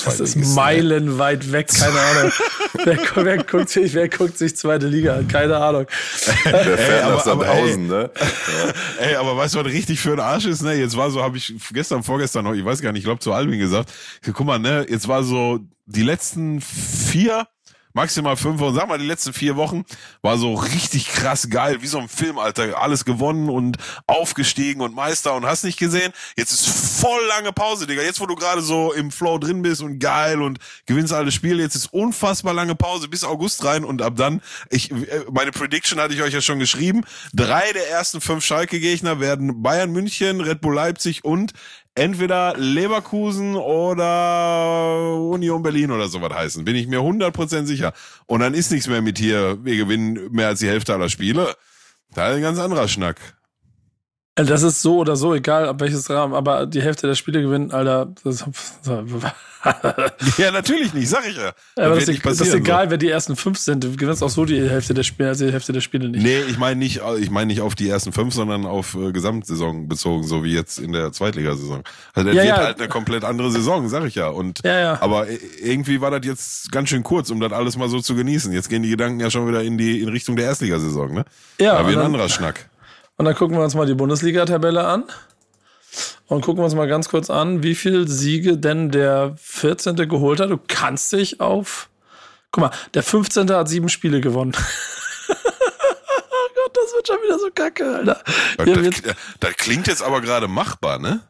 [0.05, 2.33] Das ist meilenweit weg, keine Ahnung.
[2.85, 5.29] wer, wer, guckt sich, wer guckt sich zweite Liga an?
[5.29, 5.87] Keine Ahnung.
[6.45, 8.11] Der fährt nach Sandhausen, ne?
[8.15, 8.73] Ja.
[9.07, 10.75] Ey, aber weißt du, was richtig für ein Arsch ist, ne?
[10.75, 13.33] Jetzt war so, habe ich gestern, vorgestern noch, ich weiß gar nicht, ich glaube zu
[13.33, 13.93] Albin gesagt,
[14.25, 17.47] guck mal, ne, jetzt war so die letzten vier
[17.93, 19.85] maximal fünf Wochen, sag mal, die letzten vier Wochen
[20.23, 22.81] war so richtig krass geil, wie so ein Film, Alter.
[22.81, 23.77] Alles gewonnen und
[24.07, 26.13] aufgestiegen und Meister und hast nicht gesehen.
[26.37, 28.03] Jetzt ist voll lange Pause, Digga.
[28.03, 31.63] Jetzt, wo du gerade so im Flow drin bist und geil und gewinnst alle Spiele,
[31.63, 36.01] jetzt ist unfassbar lange Pause bis August rein und ab dann, ich, äh, meine Prediction
[36.01, 37.05] hatte ich euch ja schon geschrieben.
[37.33, 41.53] Drei der ersten fünf Schalke-Gegner werden Bayern München, Red Bull Leipzig und
[41.99, 46.65] entweder Leverkusen oder Union Berlin oder sowas heißen.
[46.65, 47.93] Bin ich mir 100% sicher.
[48.27, 51.55] Und dann ist nichts mehr mit hier, wir gewinnen mehr als die Hälfte aller Spiele.
[52.15, 53.38] Da ist ein ganz anderer Schnack.
[54.39, 57.43] Also das ist so oder so, egal ab welches Rahmen, aber die Hälfte der Spiele
[57.43, 58.09] gewinnen, Alter.
[58.23, 58.45] Das,
[60.39, 61.51] ja, natürlich nicht, sag ich ja.
[61.75, 62.91] Aber das, ist, das ist egal, so.
[62.93, 63.83] wer die ersten fünf sind.
[63.83, 66.23] Du gewinnst auch so die Hälfte der Spiele, also die Hälfte der Spiele nicht.
[66.23, 69.89] Nee, ich meine nicht, ich meine nicht auf die ersten fünf, sondern auf äh, Gesamtsaison
[69.89, 71.83] bezogen, so wie jetzt in der Zweitligasaison.
[72.15, 72.65] Also das ja, wird ja.
[72.65, 74.29] halt eine komplett andere Saison, sag ich ja.
[74.29, 75.03] Und ja, ja.
[75.03, 75.27] aber
[75.61, 78.53] irgendwie war das jetzt ganz schön kurz, um das alles mal so zu genießen.
[78.53, 81.25] Jetzt gehen die Gedanken ja schon wieder in die in Richtung der Erstligasaison, ne?
[81.61, 81.83] Ja.
[81.83, 82.69] Da wird ein anderer Schnack.
[83.19, 85.05] Und dann gucken wir uns mal die Bundesliga-Tabelle an.
[86.29, 89.97] Und gucken wir uns mal ganz kurz an, wie viele Siege denn der 14.
[90.09, 90.51] geholt hat.
[90.51, 91.89] Du kannst dich auf.
[92.53, 93.51] Guck mal, der 15.
[93.51, 94.53] hat sieben Spiele gewonnen.
[95.29, 95.35] oh
[96.55, 98.23] Gott, das wird schon wieder so kacke, Alter.
[98.57, 101.21] Das, das, klingt jetzt aber gerade machbar, ne?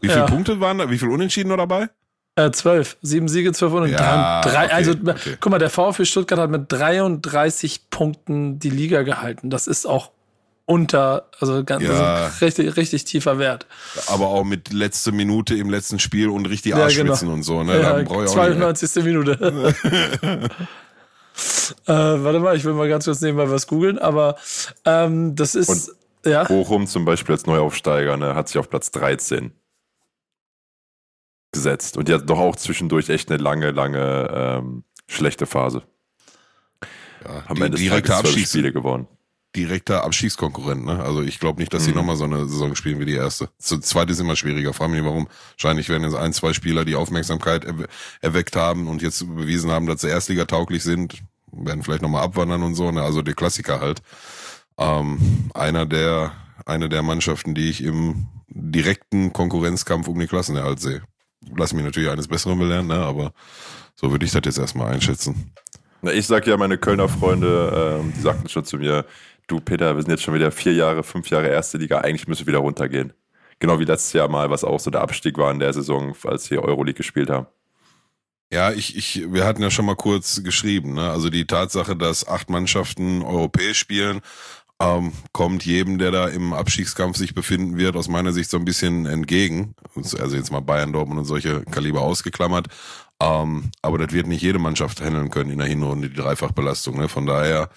[0.00, 0.26] Wie viele ja.
[0.26, 0.88] Punkte waren da?
[0.88, 1.88] Wie viele Unentschieden noch dabei?
[2.36, 2.96] Äh, zwölf.
[3.02, 4.04] Sieben Siege, zwölf Unentschieden.
[4.04, 5.36] Ja, drei, okay, also, okay.
[5.40, 9.50] guck mal, der VfB Stuttgart hat mit 33 Punkten die Liga gehalten.
[9.50, 10.12] Das ist auch
[10.68, 12.26] unter, also ganz ja.
[12.42, 13.66] richtig, richtig tiefer Wert.
[14.08, 17.14] Aber auch mit letzte Minute im letzten Spiel und richtig ja, genau.
[17.32, 17.80] und so, ne?
[17.80, 19.02] Ja, 92.
[19.02, 19.74] Minute.
[21.86, 24.36] äh, warte mal, ich will mal ganz kurz nebenbei was googeln, aber
[24.84, 25.70] ähm, das ist.
[25.70, 26.44] Und ja.
[26.44, 29.52] Bochum zum Beispiel als Neuaufsteiger, ne, hat sich auf Platz 13
[31.52, 31.96] gesetzt.
[31.96, 35.82] Und die hat doch auch zwischendurch echt eine lange, lange ähm, schlechte Phase.
[37.24, 39.08] Ja, Am Ende direkte Abschiedsspiele gewonnen
[39.58, 40.84] direkter Abstiegskonkurrent.
[40.84, 41.00] Ne?
[41.00, 41.96] Also ich glaube nicht, dass sie mhm.
[41.96, 43.48] nochmal so eine Saison spielen wie die erste.
[43.58, 44.72] Zu zweite ist immer schwieriger.
[44.72, 45.28] Frag mich nicht warum.
[45.52, 47.88] Wahrscheinlich werden jetzt ein, zwei Spieler, die Aufmerksamkeit erwe
[48.20, 52.62] erweckt haben und jetzt bewiesen haben, dass sie Erstliga tauglich sind, werden vielleicht nochmal abwandern
[52.62, 52.90] und so.
[52.90, 53.02] Ne?
[53.02, 54.00] Also der Klassiker halt.
[54.78, 56.32] Ähm, einer der,
[56.64, 61.02] eine der Mannschaften, die ich im direkten Konkurrenzkampf um die Klassenerhalt sehe.
[61.56, 62.96] Lass mich natürlich eines Besseren belehren, ne?
[62.96, 63.32] aber
[63.94, 65.52] so würde ich das jetzt erstmal einschätzen.
[66.02, 69.04] Na, ich sag ja, meine Kölner Freunde, ähm, die sagten schon zu mir,
[69.48, 72.46] du Peter, wir sind jetzt schon wieder vier Jahre, fünf Jahre erste Liga, eigentlich müssen
[72.46, 73.12] wir wieder runtergehen.
[73.58, 76.48] Genau wie letztes Jahr mal, was auch so der Abstieg war in der Saison, als
[76.50, 77.46] wir Euroleague gespielt haben.
[78.52, 81.10] Ja, ich, ich, wir hatten ja schon mal kurz geschrieben, ne?
[81.10, 84.20] Also die Tatsache, dass acht Mannschaften europäisch spielen,
[84.80, 88.64] ähm, kommt jedem, der da im Abstiegskampf sich befinden wird, aus meiner Sicht so ein
[88.64, 89.74] bisschen entgegen.
[89.94, 92.68] Also jetzt mal Bayern, Dortmund und solche Kaliber ausgeklammert.
[93.20, 96.96] Ähm, aber das wird nicht jede Mannschaft handeln können in der Hinrunde, die Dreifachbelastung.
[96.96, 97.08] Ne?
[97.08, 97.68] Von daher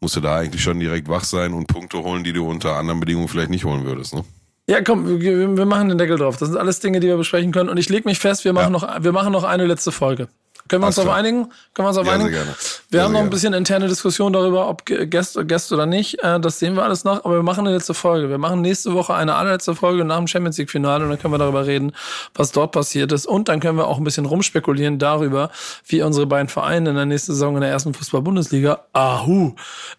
[0.00, 3.00] musst du da eigentlich schon direkt wach sein und Punkte holen, die du unter anderen
[3.00, 4.14] Bedingungen vielleicht nicht holen würdest.
[4.14, 4.24] Ne?
[4.66, 6.38] Ja, komm, wir, machen den Deckel drauf.
[6.38, 7.68] Das sind alles Dinge, die wir besprechen können.
[7.68, 8.80] Und ich lege mich fest, wir machen, ja.
[8.80, 10.28] noch, wir machen noch eine letzte Folge.
[10.68, 11.50] Können wir uns darauf einigen?
[11.74, 12.32] Können wir uns darauf ja, einigen?
[12.32, 12.54] Wir
[12.90, 16.22] sehr haben noch ein bisschen interne Diskussion darüber, ob Gäste, Gäste oder nicht.
[16.22, 17.24] Äh, das sehen wir alles noch.
[17.24, 18.30] Aber wir machen eine letzte Folge.
[18.30, 21.34] Wir machen nächste Woche eine allerletzte Folge nach dem Champions League Finale und dann können
[21.34, 21.92] wir darüber reden,
[22.34, 23.26] was dort passiert ist.
[23.26, 25.50] Und dann können wir auch ein bisschen rumspekulieren darüber,
[25.86, 29.54] wie unsere beiden Vereine in der nächsten Saison in der ersten Fußball-Bundesliga, ahu,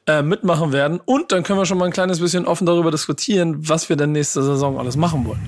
[0.07, 0.99] äh, mitmachen werden.
[1.05, 4.13] Und dann können wir schon mal ein kleines bisschen offen darüber diskutieren, was wir denn
[4.13, 5.47] nächste Saison alles machen wollen.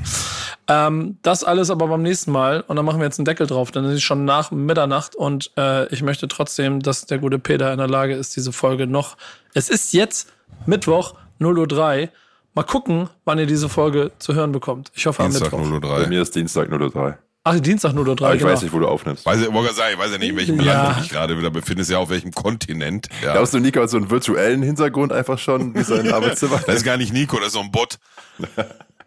[0.70, 2.62] Ähm, das alles aber beim nächsten Mal.
[2.62, 3.72] Und dann machen wir jetzt einen Deckel drauf.
[3.72, 7.72] Dann ist es schon nach Mitternacht und äh, ich möchte trotzdem, dass der gute Peter
[7.72, 9.18] in der Lage ist, diese Folge noch.
[9.54, 10.32] Es ist jetzt
[10.66, 12.10] Mittwoch 0.03 Uhr.
[12.54, 14.92] Mal gucken, wann ihr diese Folge zu hören bekommt.
[14.96, 15.90] Ich hoffe Dienstag am Mittwoch.
[15.90, 16.04] 0.03 Uhr.
[16.04, 17.18] Bei mir ist Dienstag 0.03 Uhr.
[17.50, 18.34] Ach, Dienstag 0.03 Uhr.
[18.34, 18.52] Ich genau.
[18.52, 19.26] weiß nicht, wo du aufnimmst.
[19.26, 20.74] Weiß, ich, wollte sagen, ich weiß ja nicht, in welchem ja.
[20.74, 23.08] Land du dich gerade wieder befindest, ja auf welchem Kontinent.
[23.24, 23.34] Ja.
[23.34, 26.60] Glaubst du, Nico hat so einen virtuellen Hintergrund einfach schon, wie sein Arbeitszimmer?
[26.66, 28.00] das ist gar nicht Nico, das ist so ein Bot.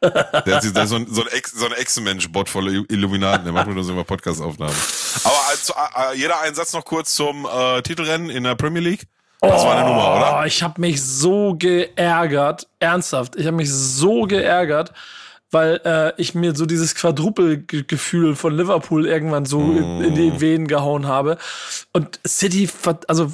[0.02, 3.84] Der hat, so ein, so ein, so ein Ex-Mensch-Bot voller Illuminaten, der macht mir nur
[3.84, 4.74] so immer Podcast-Aufnahmen.
[5.24, 5.74] Aber also,
[6.14, 9.06] jeder einen Satz noch kurz zum äh, Titelrennen in der Premier League.
[9.42, 10.46] Das oh, war eine Nummer, oder?
[10.46, 13.36] Ich habe mich so geärgert, ernsthaft.
[13.36, 14.92] Ich habe mich so geärgert,
[15.50, 19.76] weil äh, ich mir so dieses Quadrupelgefühl von Liverpool irgendwann so mm.
[19.76, 21.38] in, in, die Venen gehauen habe.
[21.92, 22.68] Und City,
[23.08, 23.32] also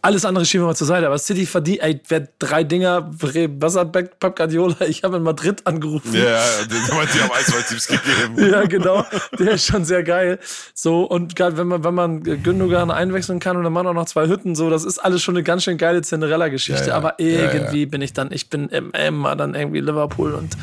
[0.00, 3.10] alles andere schieben wir mal zur Seite, aber City verdient, ey, wer drei Dinger,
[3.58, 4.76] was hat Pep Guardiola?
[4.90, 6.12] Ich habe in Madrid angerufen.
[6.14, 8.50] Ja, yeah, den haben die am Eisweißtipps gegeben.
[8.50, 9.04] ja, genau.
[9.38, 10.38] Der ist schon sehr geil.
[10.74, 14.06] So, und gerade wenn man, wenn man Gündogan einwechseln kann und dann machen auch noch
[14.06, 16.82] zwei Hütten, so, das ist alles schon eine ganz schön geile Cinderella-Geschichte.
[16.82, 16.96] Ja, ja.
[16.96, 20.56] Aber irgendwie ja, bin ich dann, ich bin immer dann irgendwie Liverpool und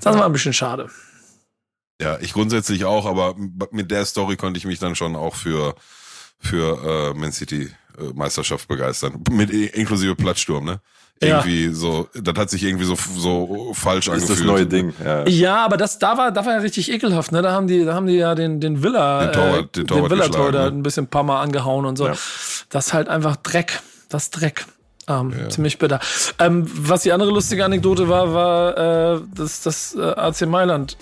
[0.00, 0.88] das war ein bisschen schade.
[2.00, 3.34] Ja, ich grundsätzlich auch, aber
[3.72, 5.74] mit der Story konnte ich mich dann schon auch für,
[6.38, 9.22] für äh, Man City äh, Meisterschaft begeistern.
[9.30, 10.80] Mit inklusive Plattsturm, ne?
[11.20, 11.72] Irgendwie ja.
[11.72, 14.30] so, das hat sich irgendwie so, so falsch das angefühlt.
[14.30, 14.94] Das ist das neue Ding.
[15.04, 15.26] Ja.
[15.26, 17.42] ja, aber das, da war, da war ja richtig ekelhaft, ne?
[17.42, 20.10] Da haben die, da haben die ja den, den Villa, den Torwart, äh, den, den
[20.10, 20.76] Villa-Tor da ne?
[20.76, 22.06] ein bisschen ein paar Mal angehauen und so.
[22.06, 22.14] Ja.
[22.68, 23.80] Das ist halt einfach Dreck.
[24.08, 24.66] Das ist Dreck.
[25.08, 25.48] Ähm, ja.
[25.48, 26.00] Ziemlich bitter.
[26.38, 30.96] Ähm, was die andere lustige Anekdote war, war, äh, dass das äh, AC Mailand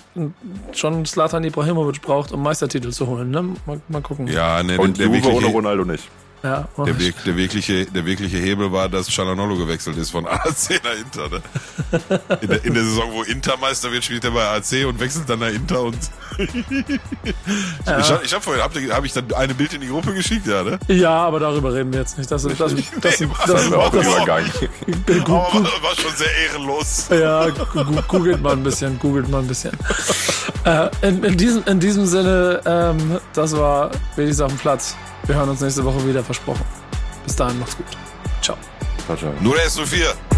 [0.73, 3.31] schon Slatan Ibrahimovic braucht, um Meistertitel zu holen.
[3.31, 3.55] Ne?
[3.65, 4.27] Mal, mal gucken.
[4.27, 6.07] Ja, ne, Und der, der ohne Ronaldo nicht.
[6.43, 10.95] Ja, der, der, wirkliche, der wirkliche Hebel war, dass Chalanolo gewechselt ist von AC nach
[10.95, 11.29] Inter.
[11.29, 11.41] Ne?
[12.41, 15.27] In, der, in der Saison, wo Inter Meister wird, spielt er bei AC und wechselt
[15.29, 15.81] dann nach Inter.
[15.81, 15.97] Und
[17.85, 17.99] ja.
[17.99, 20.63] Ich, ich habe vorhin, habe hab ich dann eine Bild in die Gruppe geschickt, ja,
[20.63, 20.77] ne?
[20.87, 22.29] Ja, aber darüber reden wir jetzt nicht.
[22.29, 24.45] Das, das, das, das, das, das, das war auch das, Übergang.
[25.07, 27.07] Aber war schon sehr ehrenlos.
[27.09, 27.47] Ja,
[28.07, 29.71] googelt mal ein bisschen, googelt mal ein bisschen.
[30.65, 34.95] äh, in, in, diesem, in diesem Sinne, ähm, das war wenigstens auf dem Platz.
[35.27, 36.65] Wir hören uns nächste Woche wieder, versprochen.
[37.25, 37.85] Bis dahin, macht's gut.
[38.41, 38.57] Ciao.
[39.05, 39.33] Ciao, ciao.
[39.41, 40.36] Nur der S04.